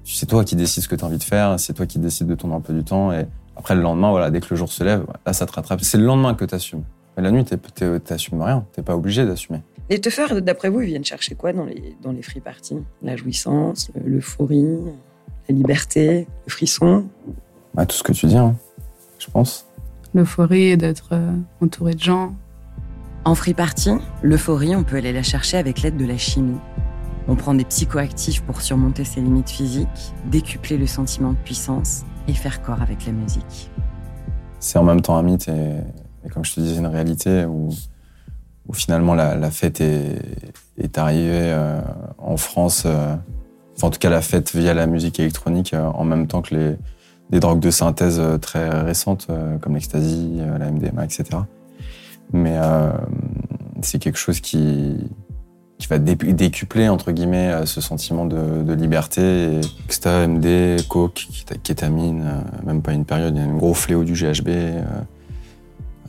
tu- 0.05 0.15
c'est 0.15 0.27
toi 0.27 0.45
qui 0.45 0.55
décides 0.55 0.85
ce 0.85 0.89
que 0.89 0.95
t'as 0.95 1.07
envie 1.07 1.19
de 1.19 1.25
faire, 1.25 1.59
c'est 1.59 1.73
toi 1.73 1.85
qui 1.87 1.99
décides 1.99 2.29
de 2.29 2.37
ton 2.37 2.53
emploi 2.53 2.77
du 2.77 2.85
temps. 2.85 3.11
Et 3.11 3.27
après, 3.57 3.75
le 3.75 3.83
lendemain, 3.83 4.11
voilà, 4.11 4.31
dès 4.31 4.39
que 4.39 4.47
le 4.51 4.57
jour 4.57 4.71
se 4.71 4.85
lève, 4.85 5.05
là, 5.27 5.33
ça 5.33 5.47
te 5.47 5.53
rattrape. 5.53 5.81
C'est 5.81 5.99
le 5.99 6.05
lendemain 6.05 6.35
que 6.35 6.45
t'assumes. 6.45 6.85
Mais 7.17 7.25
la 7.25 7.33
nuit, 7.33 7.45
t'assumes 7.45 8.41
rien. 8.41 8.65
T'es 8.73 8.83
pas 8.83 8.95
obligé 8.95 9.27
d'assumer. 9.27 9.63
Les 9.91 10.01
teufeurs, 10.01 10.41
d'après 10.41 10.69
vous, 10.69 10.81
ils 10.83 10.87
viennent 10.87 11.05
chercher 11.05 11.35
quoi 11.35 11.53
dans 11.53 11.65
les, 11.65 11.97
dans 12.01 12.13
les 12.13 12.23
free 12.23 12.39
parties? 12.39 12.79
La 13.03 13.17
jouissance, 13.17 13.91
le- 13.97 14.09
l'euphorie, 14.09 14.79
la 15.51 15.57
liberté, 15.57 16.29
le 16.47 16.51
frisson 16.51 17.07
Bah, 17.75 17.85
tout 17.85 17.97
ce 17.97 18.03
que 18.03 18.13
tu 18.13 18.27
dis, 18.27 18.37
hein, 18.37 18.55
je 19.19 19.27
pense. 19.31 19.67
L'euphorie 20.15 20.77
d'être 20.77 21.11
euh, 21.13 21.33
entouré 21.61 21.95
de 21.95 22.01
gens. 22.01 22.35
En 23.25 23.35
free 23.35 23.55
party, 23.55 23.91
l'euphorie, 24.23 24.75
on 24.77 24.85
peut 24.85 24.97
aller 24.97 25.13
la 25.13 25.23
chercher 25.23 25.57
avec 25.57 25.83
l'aide 25.83 25.97
de 25.97 26.07
la 26.07 26.17
chimie. 26.17 26.59
On 27.29 27.37
prend 27.37 27.55
des 27.55 27.65
psychoactifs 27.65 28.43
pour 28.43 28.61
surmonter 28.61 29.05
ses 29.05 29.21
limites 29.21 29.51
physiques, 29.51 30.15
décupler 30.31 30.79
le 30.79 30.87
sentiment 30.87 31.33
de 31.33 31.39
puissance 31.39 32.05
et 32.29 32.33
faire 32.33 32.63
corps 32.63 32.81
avec 32.81 33.05
la 33.07 33.13
musique. 33.13 33.71
C'est 34.59 34.79
en 34.79 34.85
même 34.85 35.01
temps 35.01 35.17
un 35.17 35.23
mythe 35.23 35.49
et, 35.49 35.81
et 36.25 36.29
comme 36.31 36.45
je 36.45 36.55
te 36.55 36.61
disais, 36.61 36.79
une 36.79 36.87
réalité 36.87 37.45
où, 37.45 37.71
où 38.67 38.73
finalement 38.73 39.15
la, 39.15 39.37
la 39.37 39.51
fête 39.51 39.81
est, 39.81 40.19
est 40.79 40.97
arrivée 40.97 41.53
euh, 41.53 41.81
en 42.19 42.37
France, 42.37 42.85
euh, 42.87 43.17
enfin 43.81 43.89
en 43.89 43.91
tout 43.91 43.99
cas 43.99 44.11
la 44.11 44.21
fête 44.21 44.55
via 44.55 44.75
la 44.75 44.87
musique 44.87 45.19
électronique 45.21 45.73
euh, 45.73 45.85
en 45.87 46.05
même 46.05 46.27
temps 46.27 46.43
que 46.43 46.55
les, 46.55 46.77
des 47.31 47.41
drogues 47.41 47.61
de 47.61 47.71
synthèse 47.71 48.21
euh, 48.21 48.37
très 48.37 48.69
récentes 48.69 49.29
euh, 49.31 49.57
comme 49.59 49.75
l'ecstasy, 49.75 50.39
la 50.59 50.71
MDMA, 50.71 51.05
etc. 51.05 51.25
Mais 52.35 52.57
euh, 52.59 52.91
c'est 53.81 53.99
quelque 53.99 54.19
chose 54.19 54.41
qui, 54.41 54.97
qui 55.79 55.87
va 55.87 55.99
dé- 55.99 56.15
décupler 56.15 56.89
entre 56.91 57.11
guillemets 57.13 57.65
ce 57.65 57.81
sentiment 57.81 58.27
de, 58.27 58.63
de 58.63 58.73
liberté. 58.75 59.61
Et 59.61 60.27
MD, 60.27 60.87
coke, 60.89 61.27
kéta- 61.33 61.59
kétamine, 61.63 62.25
même 62.67 62.83
pas 62.83 62.93
une 62.93 63.07
période, 63.07 63.35
il 63.35 63.41
y 63.43 63.45
a 63.45 63.49
un 63.49 63.57
gros 63.57 63.73
fléau 63.75 64.05
du 64.05 64.13
GHB, 64.13 64.49
euh, 64.49 64.83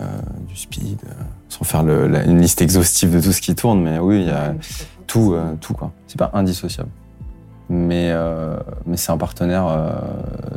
euh, 0.01 0.05
du 0.47 0.55
speed, 0.57 0.99
sans 1.47 1.63
faire 1.63 1.83
le- 1.83 2.07
la- 2.07 2.25
une 2.25 2.41
liste 2.41 2.61
exhaustive 2.61 3.13
de 3.15 3.21
tout 3.21 3.31
ce 3.31 3.41
qui 3.41 3.55
tourne, 3.55 3.81
mais 3.81 3.97
oui, 3.99 4.21
il 4.21 4.27
y 4.27 4.31
a 4.31 4.53
tout, 5.07 5.35
tout 5.61 5.73
quoi. 5.73 5.91
C'est 6.07 6.17
pas 6.19 6.31
indissociable. 6.33 6.89
Mais, 7.73 8.09
euh, 8.11 8.57
mais 8.85 8.97
c'est 8.97 9.13
un 9.13 9.17
partenaire 9.17 9.65
euh, 9.65 9.91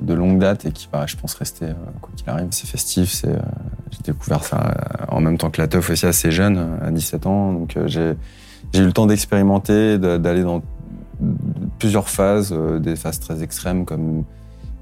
de 0.02 0.14
longue 0.14 0.40
date 0.40 0.66
et 0.66 0.72
qui 0.72 0.88
va, 0.92 1.06
je 1.06 1.14
pense, 1.14 1.34
rester 1.34 1.66
euh, 1.66 1.72
quoi 2.00 2.10
qu'il 2.16 2.28
arrive. 2.28 2.48
C'est 2.50 2.66
festif, 2.66 3.12
c'est, 3.12 3.36
j'ai 3.92 3.98
découvert 4.02 4.42
ça 4.42 4.74
en 5.08 5.20
même 5.20 5.38
temps 5.38 5.48
que 5.50 5.60
la 5.60 5.68
teuf 5.68 5.90
aussi 5.90 6.06
assez 6.06 6.32
jeune, 6.32 6.58
à 6.82 6.90
17 6.90 7.26
ans, 7.26 7.52
donc 7.52 7.78
j'ai, 7.86 8.14
j'ai 8.72 8.82
eu 8.82 8.86
le 8.86 8.92
temps 8.92 9.06
d'expérimenter, 9.06 9.96
de- 9.98 10.16
d'aller 10.16 10.42
dans 10.42 10.60
plusieurs 11.78 12.08
phases, 12.08 12.52
des 12.80 12.96
phases 12.96 13.20
très 13.20 13.44
extrêmes 13.44 13.84
comme. 13.84 14.24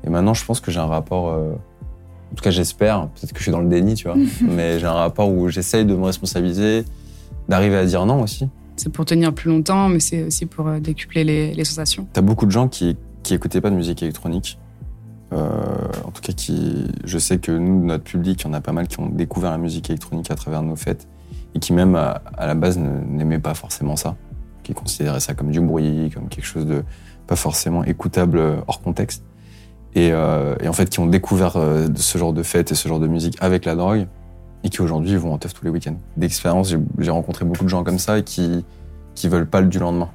Et 0.05 0.09
maintenant, 0.09 0.33
je 0.33 0.45
pense 0.47 0.61
que 0.61 0.71
j'ai 0.71 0.81
un 0.81 0.87
rapport. 0.87 1.27
en 1.35 2.35
tout 2.35 2.43
cas, 2.43 2.51
j'espère. 2.51 3.09
Peut-être 3.09 3.33
que 3.35 3.39
je 3.41 3.43
suis 3.43 3.53
dans 3.53 3.61
le 3.61 3.69
déni, 3.69 3.93
tu 3.95 4.09
vois. 4.09 4.17
mais 4.41 4.79
j'ai 4.79 4.87
un 4.87 4.93
rapport 4.95 5.29
où 5.31 5.49
j'essaye 5.51 5.85
de 5.85 5.95
me 5.95 6.05
responsabiliser, 6.07 6.87
d'arriver 7.49 7.77
à 7.77 7.85
dire 7.85 8.07
non 8.07 8.23
aussi. 8.23 8.49
C'est 8.77 8.91
pour 8.91 9.05
tenir 9.05 9.35
plus 9.35 9.51
longtemps, 9.51 9.89
mais 9.89 10.01
c'est 10.01 10.23
aussi 10.25 10.47
pour 10.47 10.69
euh, 10.69 10.81
décupler 10.81 11.25
les, 11.25 11.55
les 11.55 11.65
sensations. 11.65 12.07
T'as 12.13 12.23
beaucoup 12.23 12.47
de 12.47 12.51
gens 12.51 12.69
qui 12.69 12.97
qui 13.23 13.35
écoutaient 13.35 13.61
pas 13.61 13.71
de 13.71 13.77
musique 13.77 14.03
électronique. 14.03 14.59
Euh, 15.33 15.39
en 16.05 16.11
tout 16.11 16.21
cas, 16.21 16.33
qui, 16.33 16.89
je 17.05 17.19
sais 17.19 17.39
que 17.39 17.53
nous, 17.53 17.85
notre 17.85 18.05
public, 18.05 18.43
il 18.43 18.47
y 18.47 18.51
en 18.51 18.53
a 18.53 18.61
pas 18.61 18.73
mal 18.73 18.89
qui 18.89 19.01
ont 19.01 19.09
découvert 19.09 19.51
la 19.51 19.59
musique 19.59 19.89
électronique 19.89 20.31
à 20.31 20.35
travers 20.35 20.63
nos 20.63 20.77
fêtes 20.77 21.09
et 21.55 21.59
qui 21.59 21.73
même 21.73 21.95
à, 21.95 22.21
la 22.39 22.55
base 22.55 22.79
n'aimaient 22.79 23.39
pas 23.39 23.55
forcément 23.55 23.97
ça, 23.97 24.17
qui 24.63 24.75
considéraient 24.75 25.21
ça 25.21 25.35
comme 25.35 25.51
du 25.51 25.61
bruit, 25.61 26.11
comme 26.13 26.29
quelque 26.29 26.45
chose 26.45 26.67
de 26.67 26.83
pas 27.27 27.37
forcément 27.37 27.85
écoutable 27.85 28.39
euh, 28.39 28.57
hors 28.67 28.81
contexte. 28.81 29.25
Et, 29.95 30.07
et 30.07 30.69
en 30.69 30.73
fait, 30.73 30.89
qui 30.89 31.01
ont 31.01 31.07
découvert 31.07 31.53
ce 31.53 32.17
genre 32.17 32.33
de 32.33 32.43
fête 32.43 32.73
et 32.73 32.75
ce 32.75 32.89
genre 32.89 32.99
de 32.99 33.07
musique 33.07 33.37
avec 33.43 33.67
la 33.67 33.75
drogue 33.75 34.07
et 34.65 34.69
qui 34.71 34.81
aujourd'hui 34.81 35.17
vont 35.17 35.33
en 35.33 35.39
teuf 35.39 35.55
tous 35.55 35.65
les 35.65 35.71
week-ends. 35.71 35.97
D'expérience, 36.17 36.69
j'ai- 36.99 37.11
rencontré 37.11 37.45
beaucoup 37.45 37.65
de 37.65 37.69
gens 37.69 37.83
comme 37.85 37.99
ça 37.99 38.21
qui 38.23 38.65
qui 39.15 39.29
veulent 39.29 39.47
pas 39.47 39.61
le 39.61 39.67
du 39.69 39.79
lendemain 39.79 40.09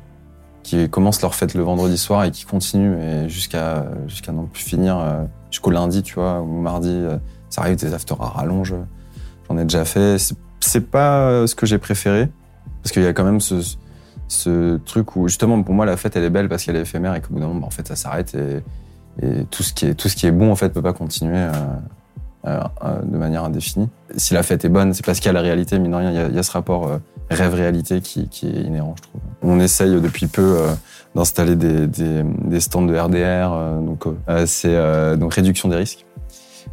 qui 0.63 0.89
commencent 0.89 1.21
leur 1.21 1.33
fête 1.35 1.53
le 1.53 1.63
vendredi 1.63 1.97
soir 1.97 2.25
et 2.25 2.31
qui 2.31 2.43
continuent 2.45 3.27
jusqu'à 3.29 3.85
jusqu'à 4.07 4.31
non 4.33 4.45
plus 4.47 4.63
finir 4.63 4.97
euh, 4.99 5.23
jusqu'au 5.49 5.71
lundi, 5.71 6.03
tu 6.03 6.15
vois, 6.15 6.41
ou 6.41 6.59
mardi. 6.59 6.89
euh, 6.91 7.17
ça 7.49 7.61
arrive 7.61 7.77
des 7.77 7.93
after 7.93 8.15
à 8.19 8.25
rallonge. 8.25 8.73
J'en 9.47 9.57
ai 9.57 9.63
déjà 9.63 9.85
fait. 9.85 10.17
C'est- 10.17 10.35
pas 10.91 11.19
euh, 11.29 11.47
ce 11.47 11.55
que 11.55 11.65
j'ai 11.65 11.77
préféré 11.77 12.27
parce 12.83 12.91
qu'il 12.91 13.01
y 13.03 13.07
a 13.07 13.13
quand 13.13 13.23
même 13.23 13.39
ce, 13.39 13.61
ce 14.27 14.75
truc 14.77 15.15
où 15.15 15.27
justement 15.29 15.61
pour 15.63 15.73
moi 15.73 15.85
la 15.85 15.95
fête 15.95 16.15
elle 16.17 16.23
est 16.25 16.29
belle 16.29 16.49
parce 16.49 16.63
qu'elle 16.65 16.75
est 16.75 16.81
éphémère 16.81 17.15
et 17.15 17.21
qu'au 17.21 17.33
bout 17.33 17.39
d'un 17.39 17.47
moment 17.47 17.61
bah, 17.61 17.67
en 17.67 17.69
fait 17.71 17.87
ça 17.87 17.95
s'arrête 17.95 18.35
et, 18.35 18.63
tout 19.49 19.63
ce 19.63 19.73
qui 19.73 19.85
est 19.85 19.93
tout 19.95 20.09
ce 20.09 20.15
qui 20.15 20.27
est 20.27 20.31
bon 20.31 20.51
en 20.51 20.55
fait 20.55 20.69
peut 20.69 20.81
pas 20.81 20.93
continuer 20.93 21.47
de 23.03 23.17
manière 23.17 23.43
indéfinie. 23.43 23.89
Si 24.15 24.33
la 24.33 24.43
fête 24.43 24.63
est 24.65 24.69
bonne, 24.69 24.93
c'est 24.93 25.05
parce 25.05 25.19
qu'il 25.19 25.27
y 25.27 25.29
a 25.29 25.33
la 25.33 25.41
réalité, 25.41 25.79
mine 25.79 25.91
de 25.91 26.29
il 26.29 26.35
y 26.35 26.39
a, 26.39 26.43
ce 26.43 26.51
rapport 26.51 26.87
euh, 26.87 26.97
rêve-réalité 27.29 28.01
qui, 28.01 28.29
est 28.43 28.61
inhérent, 28.61 28.95
je 28.97 29.03
trouve. 29.03 29.21
On 29.41 29.59
essaye 29.59 29.99
depuis 29.99 30.27
peu 30.27 30.41
euh, 30.41 30.73
d'installer 31.15 31.55
des, 31.55 32.59
stands 32.59 32.83
de 32.83 32.97
RDR, 32.97 33.53
euh, 33.53 33.81
donc 33.81 34.05
euh, 34.07 34.45
c'est 34.45 34.75
euh, 34.75 35.15
donc 35.15 35.33
réduction 35.33 35.69
des 35.69 35.75
risques, 35.75 36.05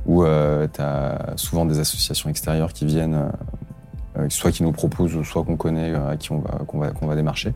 où 0.06 0.24
euh, 0.24 0.68
tu 0.72 0.80
as 0.80 1.34
souvent 1.37 1.64
des 1.64 1.78
associations 1.80 2.30
extérieures 2.30 2.72
qui 2.72 2.87
viennent, 2.87 3.14
euh, 3.14 4.20
euh, 4.20 4.26
soit 4.28 4.52
qui 4.52 4.62
nous 4.62 4.72
proposent, 4.72 5.22
soit 5.24 5.44
qu'on 5.44 5.56
connaît, 5.56 5.92
euh, 5.92 6.10
à 6.10 6.16
qui 6.16 6.30
on 6.32 6.38
va, 6.38 6.92
qu'on 6.92 7.06
va, 7.06 7.16
démarcher, 7.16 7.52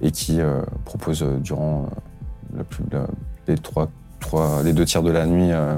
et 0.00 0.10
qui 0.10 0.40
euh, 0.40 0.62
proposent 0.84 1.22
euh, 1.22 1.36
durant 1.38 1.86
euh, 2.56 2.62
les, 4.62 4.72
deux 4.72 4.84
tiers 4.84 5.02
de 5.02 5.10
la 5.10 5.26
nuit 5.26 5.52
euh, 5.52 5.76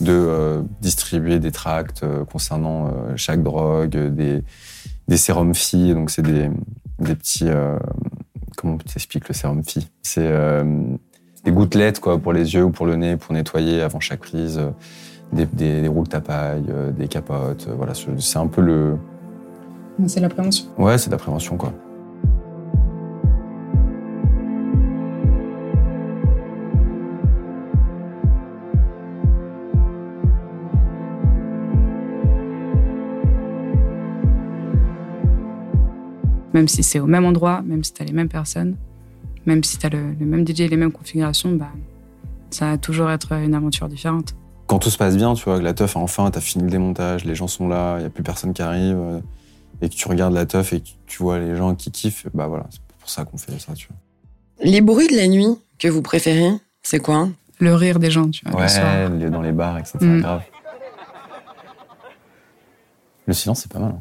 de 0.00 0.12
euh, 0.12 0.62
distribuer 0.80 1.38
des 1.38 1.50
tracts 1.50 2.02
euh, 2.02 2.24
concernant 2.24 2.86
euh, 2.86 2.90
chaque 3.16 3.42
drogue, 3.42 3.96
des, 3.96 4.42
des 5.08 5.16
sérums 5.16 5.54
filles. 5.54 5.94
Donc, 5.94 6.10
c'est 6.10 6.22
des, 6.22 6.50
des 6.98 7.14
petits. 7.14 7.48
comment 8.56 8.78
t'expliques 8.78 9.28
le 9.28 9.34
sérum 9.34 9.62
fille 9.64 9.88
C'est 10.02 10.32
des 11.44 11.52
gouttelettes 11.52 12.00
quoi, 12.00 12.18
pour 12.18 12.32
les 12.32 12.54
yeux 12.54 12.64
ou 12.64 12.70
pour 12.70 12.86
le 12.86 12.96
nez, 12.96 13.16
pour 13.16 13.32
nettoyer 13.34 13.82
avant 13.82 14.00
chaque 14.00 14.20
prise. 14.20 14.60
Des, 15.32 15.44
des, 15.44 15.82
des 15.82 15.88
roules 15.88 16.06
des 16.96 17.08
capotes. 17.08 17.68
voilà, 17.76 17.94
c'est 17.94 18.20
c'est 18.20 18.38
un 18.38 18.46
peu 18.46 18.60
le. 18.60 18.96
C'est 20.06 20.20
la 20.20 20.28
prévention. 20.28 20.66
Ouais, 20.78 20.98
c'est 20.98 21.08
de 21.08 21.12
la 21.14 21.18
prévention, 21.18 21.56
quoi. 21.56 21.72
Même 36.56 36.68
si 36.68 36.82
c'est 36.82 37.00
au 37.00 37.06
même 37.06 37.26
endroit, 37.26 37.60
même 37.60 37.84
si 37.84 37.92
tu 37.92 38.00
as 38.00 38.06
les 38.06 38.14
mêmes 38.14 38.30
personnes, 38.30 38.76
même 39.44 39.62
si 39.62 39.76
tu 39.76 39.84
as 39.84 39.90
le, 39.90 40.14
le, 40.18 40.24
même 40.24 40.46
DJ, 40.46 40.60
les 40.70 40.78
mêmes 40.78 40.90
configurations, 40.90 41.52
bah, 41.52 41.68
ça 42.48 42.70
va 42.70 42.78
toujours 42.78 43.10
être 43.10 43.32
une 43.32 43.54
aventure 43.54 43.88
différente. 43.88 44.34
Quand 44.66 44.78
tout 44.78 44.88
se 44.88 44.96
passe 44.96 45.18
bien, 45.18 45.34
tu 45.34 45.44
vois, 45.44 45.58
que 45.58 45.62
la 45.64 45.74
teuf, 45.74 45.96
enfin, 45.96 46.30
t'as 46.30 46.40
fini 46.40 46.64
le 46.64 46.70
démontage, 46.70 47.26
les 47.26 47.34
gens 47.34 47.46
sont 47.46 47.68
là, 47.68 47.96
il 47.98 48.00
n'y 48.00 48.06
a 48.06 48.08
plus 48.08 48.22
personne 48.22 48.54
qui 48.54 48.62
arrive, 48.62 48.96
euh, 48.98 49.20
et 49.82 49.90
que 49.90 49.94
tu 49.94 50.08
regardes 50.08 50.32
la 50.32 50.46
teuf 50.46 50.72
et 50.72 50.80
que 50.80 50.88
tu 51.06 51.22
vois 51.22 51.38
les 51.38 51.56
gens 51.56 51.74
qui 51.74 51.90
kiffent, 51.90 52.26
bah 52.32 52.46
voilà, 52.46 52.64
c'est 52.70 52.80
pour 53.00 53.10
ça 53.10 53.26
qu'on 53.26 53.36
fait 53.36 53.52
ça, 53.60 53.74
tu 53.74 53.88
vois. 53.88 53.96
Les 54.64 54.80
bruits 54.80 55.08
de 55.08 55.16
la 55.16 55.28
nuit 55.28 55.58
que 55.78 55.88
vous 55.88 56.00
préférez, 56.00 56.52
c'est 56.82 57.00
quoi? 57.00 57.28
Le 57.60 57.74
rire 57.74 57.98
des 57.98 58.10
gens, 58.10 58.30
tu 58.30 58.46
vois, 58.46 58.52
le 58.54 58.62
Ouais, 58.62 58.68
soir. 58.70 59.10
les- 59.10 59.28
dans 59.28 59.42
les 59.42 59.52
bars, 59.52 59.76
etc. 59.78 59.98
Mm. 60.00 60.20
Grave. 60.22 60.42
Le 63.26 63.34
silence, 63.34 63.60
c'est 63.60 63.70
pas 63.70 63.78
mal. 63.78 63.96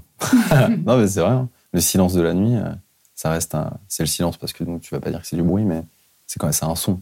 hein. 0.52 0.70
non, 0.86 0.98
mais 0.98 1.08
c'est 1.08 1.20
vrai. 1.20 1.32
hein. 1.32 1.50
Le 1.76 1.82
silence 1.82 2.14
de 2.14 2.22
la 2.22 2.34
nuit, 2.34 2.56
euh, 2.56 2.70
ça 3.16 3.32
reste 3.32 3.54
un. 3.54 3.74
C'est 3.90 4.04
le 4.04 4.08
silence 4.08 4.38
parce 4.38 4.54
que 4.54 4.64
donc, 4.64 4.80
tu 4.80 4.96
vas 4.96 5.02
pas 5.02 5.10
dire 5.10 5.20
que 5.20 5.28
c'est 5.28 5.36
du 5.36 5.44
bruit, 5.44 5.66
mais 5.66 5.84
c'est 6.26 6.40
quand 6.40 6.48
même 6.48 6.54
c'est 6.54 6.64
un 6.64 6.74
son. 6.74 7.02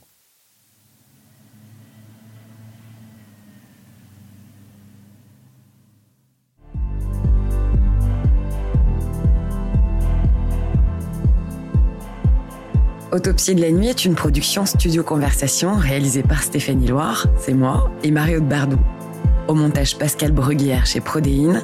Autopsie 13.12 13.54
de 13.54 13.62
la 13.62 13.70
nuit 13.70 13.90
est 13.90 14.06
une 14.06 14.16
production 14.16 14.66
studio 14.66 15.04
conversation 15.04 15.76
réalisée 15.76 16.24
par 16.24 16.42
Stéphanie 16.42 16.88
Loire, 16.88 17.28
c'est 17.38 17.54
moi, 17.54 17.92
et 18.02 18.10
Marie-Aude 18.10 18.50
Bardou. 18.50 18.80
Au 19.48 19.54
montage 19.54 20.00
Pascal 20.00 20.32
Bruguière 20.32 20.88
chez 20.88 21.00
Prodéine. 21.00 21.62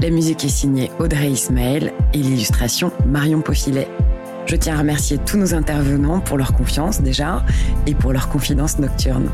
La 0.00 0.10
musique 0.10 0.44
est 0.44 0.48
signée 0.48 0.92
Audrey 1.00 1.32
Ismaël 1.32 1.92
et 2.14 2.18
l'illustration 2.18 2.92
Marion 3.04 3.40
Paufilet. 3.40 3.88
Je 4.46 4.54
tiens 4.54 4.76
à 4.76 4.78
remercier 4.78 5.18
tous 5.18 5.38
nos 5.38 5.54
intervenants 5.54 6.20
pour 6.20 6.38
leur 6.38 6.52
confiance 6.52 7.00
déjà 7.00 7.44
et 7.88 7.96
pour 7.96 8.12
leur 8.12 8.28
confidence 8.28 8.78
nocturne. 8.78 9.28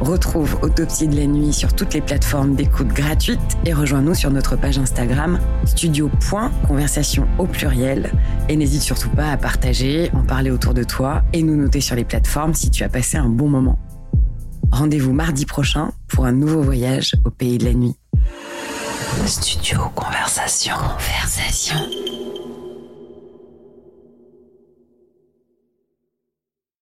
Retrouve 0.00 0.58
Autopsie 0.62 1.06
de 1.06 1.14
la 1.14 1.26
nuit 1.26 1.52
sur 1.52 1.76
toutes 1.76 1.94
les 1.94 2.00
plateformes 2.00 2.56
d'écoute 2.56 2.88
gratuites 2.88 3.38
et 3.64 3.72
rejoins-nous 3.72 4.14
sur 4.14 4.32
notre 4.32 4.56
page 4.56 4.78
Instagram 4.78 5.38
studio.conversation 5.64 7.28
au 7.38 7.46
pluriel 7.46 8.10
et 8.48 8.56
n'hésite 8.56 8.82
surtout 8.82 9.10
pas 9.10 9.30
à 9.30 9.36
partager, 9.36 10.10
en 10.12 10.24
parler 10.24 10.50
autour 10.50 10.74
de 10.74 10.82
toi 10.82 11.22
et 11.32 11.44
nous 11.44 11.54
noter 11.54 11.80
sur 11.80 11.94
les 11.94 12.04
plateformes 12.04 12.54
si 12.54 12.68
tu 12.68 12.82
as 12.82 12.88
passé 12.88 13.16
un 13.16 13.28
bon 13.28 13.48
moment. 13.48 13.78
Rendez-vous 14.72 15.12
mardi 15.12 15.46
prochain 15.46 15.92
pour 16.08 16.26
un 16.26 16.32
nouveau 16.32 16.62
voyage 16.62 17.14
au 17.24 17.30
pays 17.30 17.58
de 17.58 17.64
la 17.64 17.74
nuit. 17.74 17.94
Studio 19.26 19.92
Conversation. 19.94 20.74
Conversation. 20.74 22.01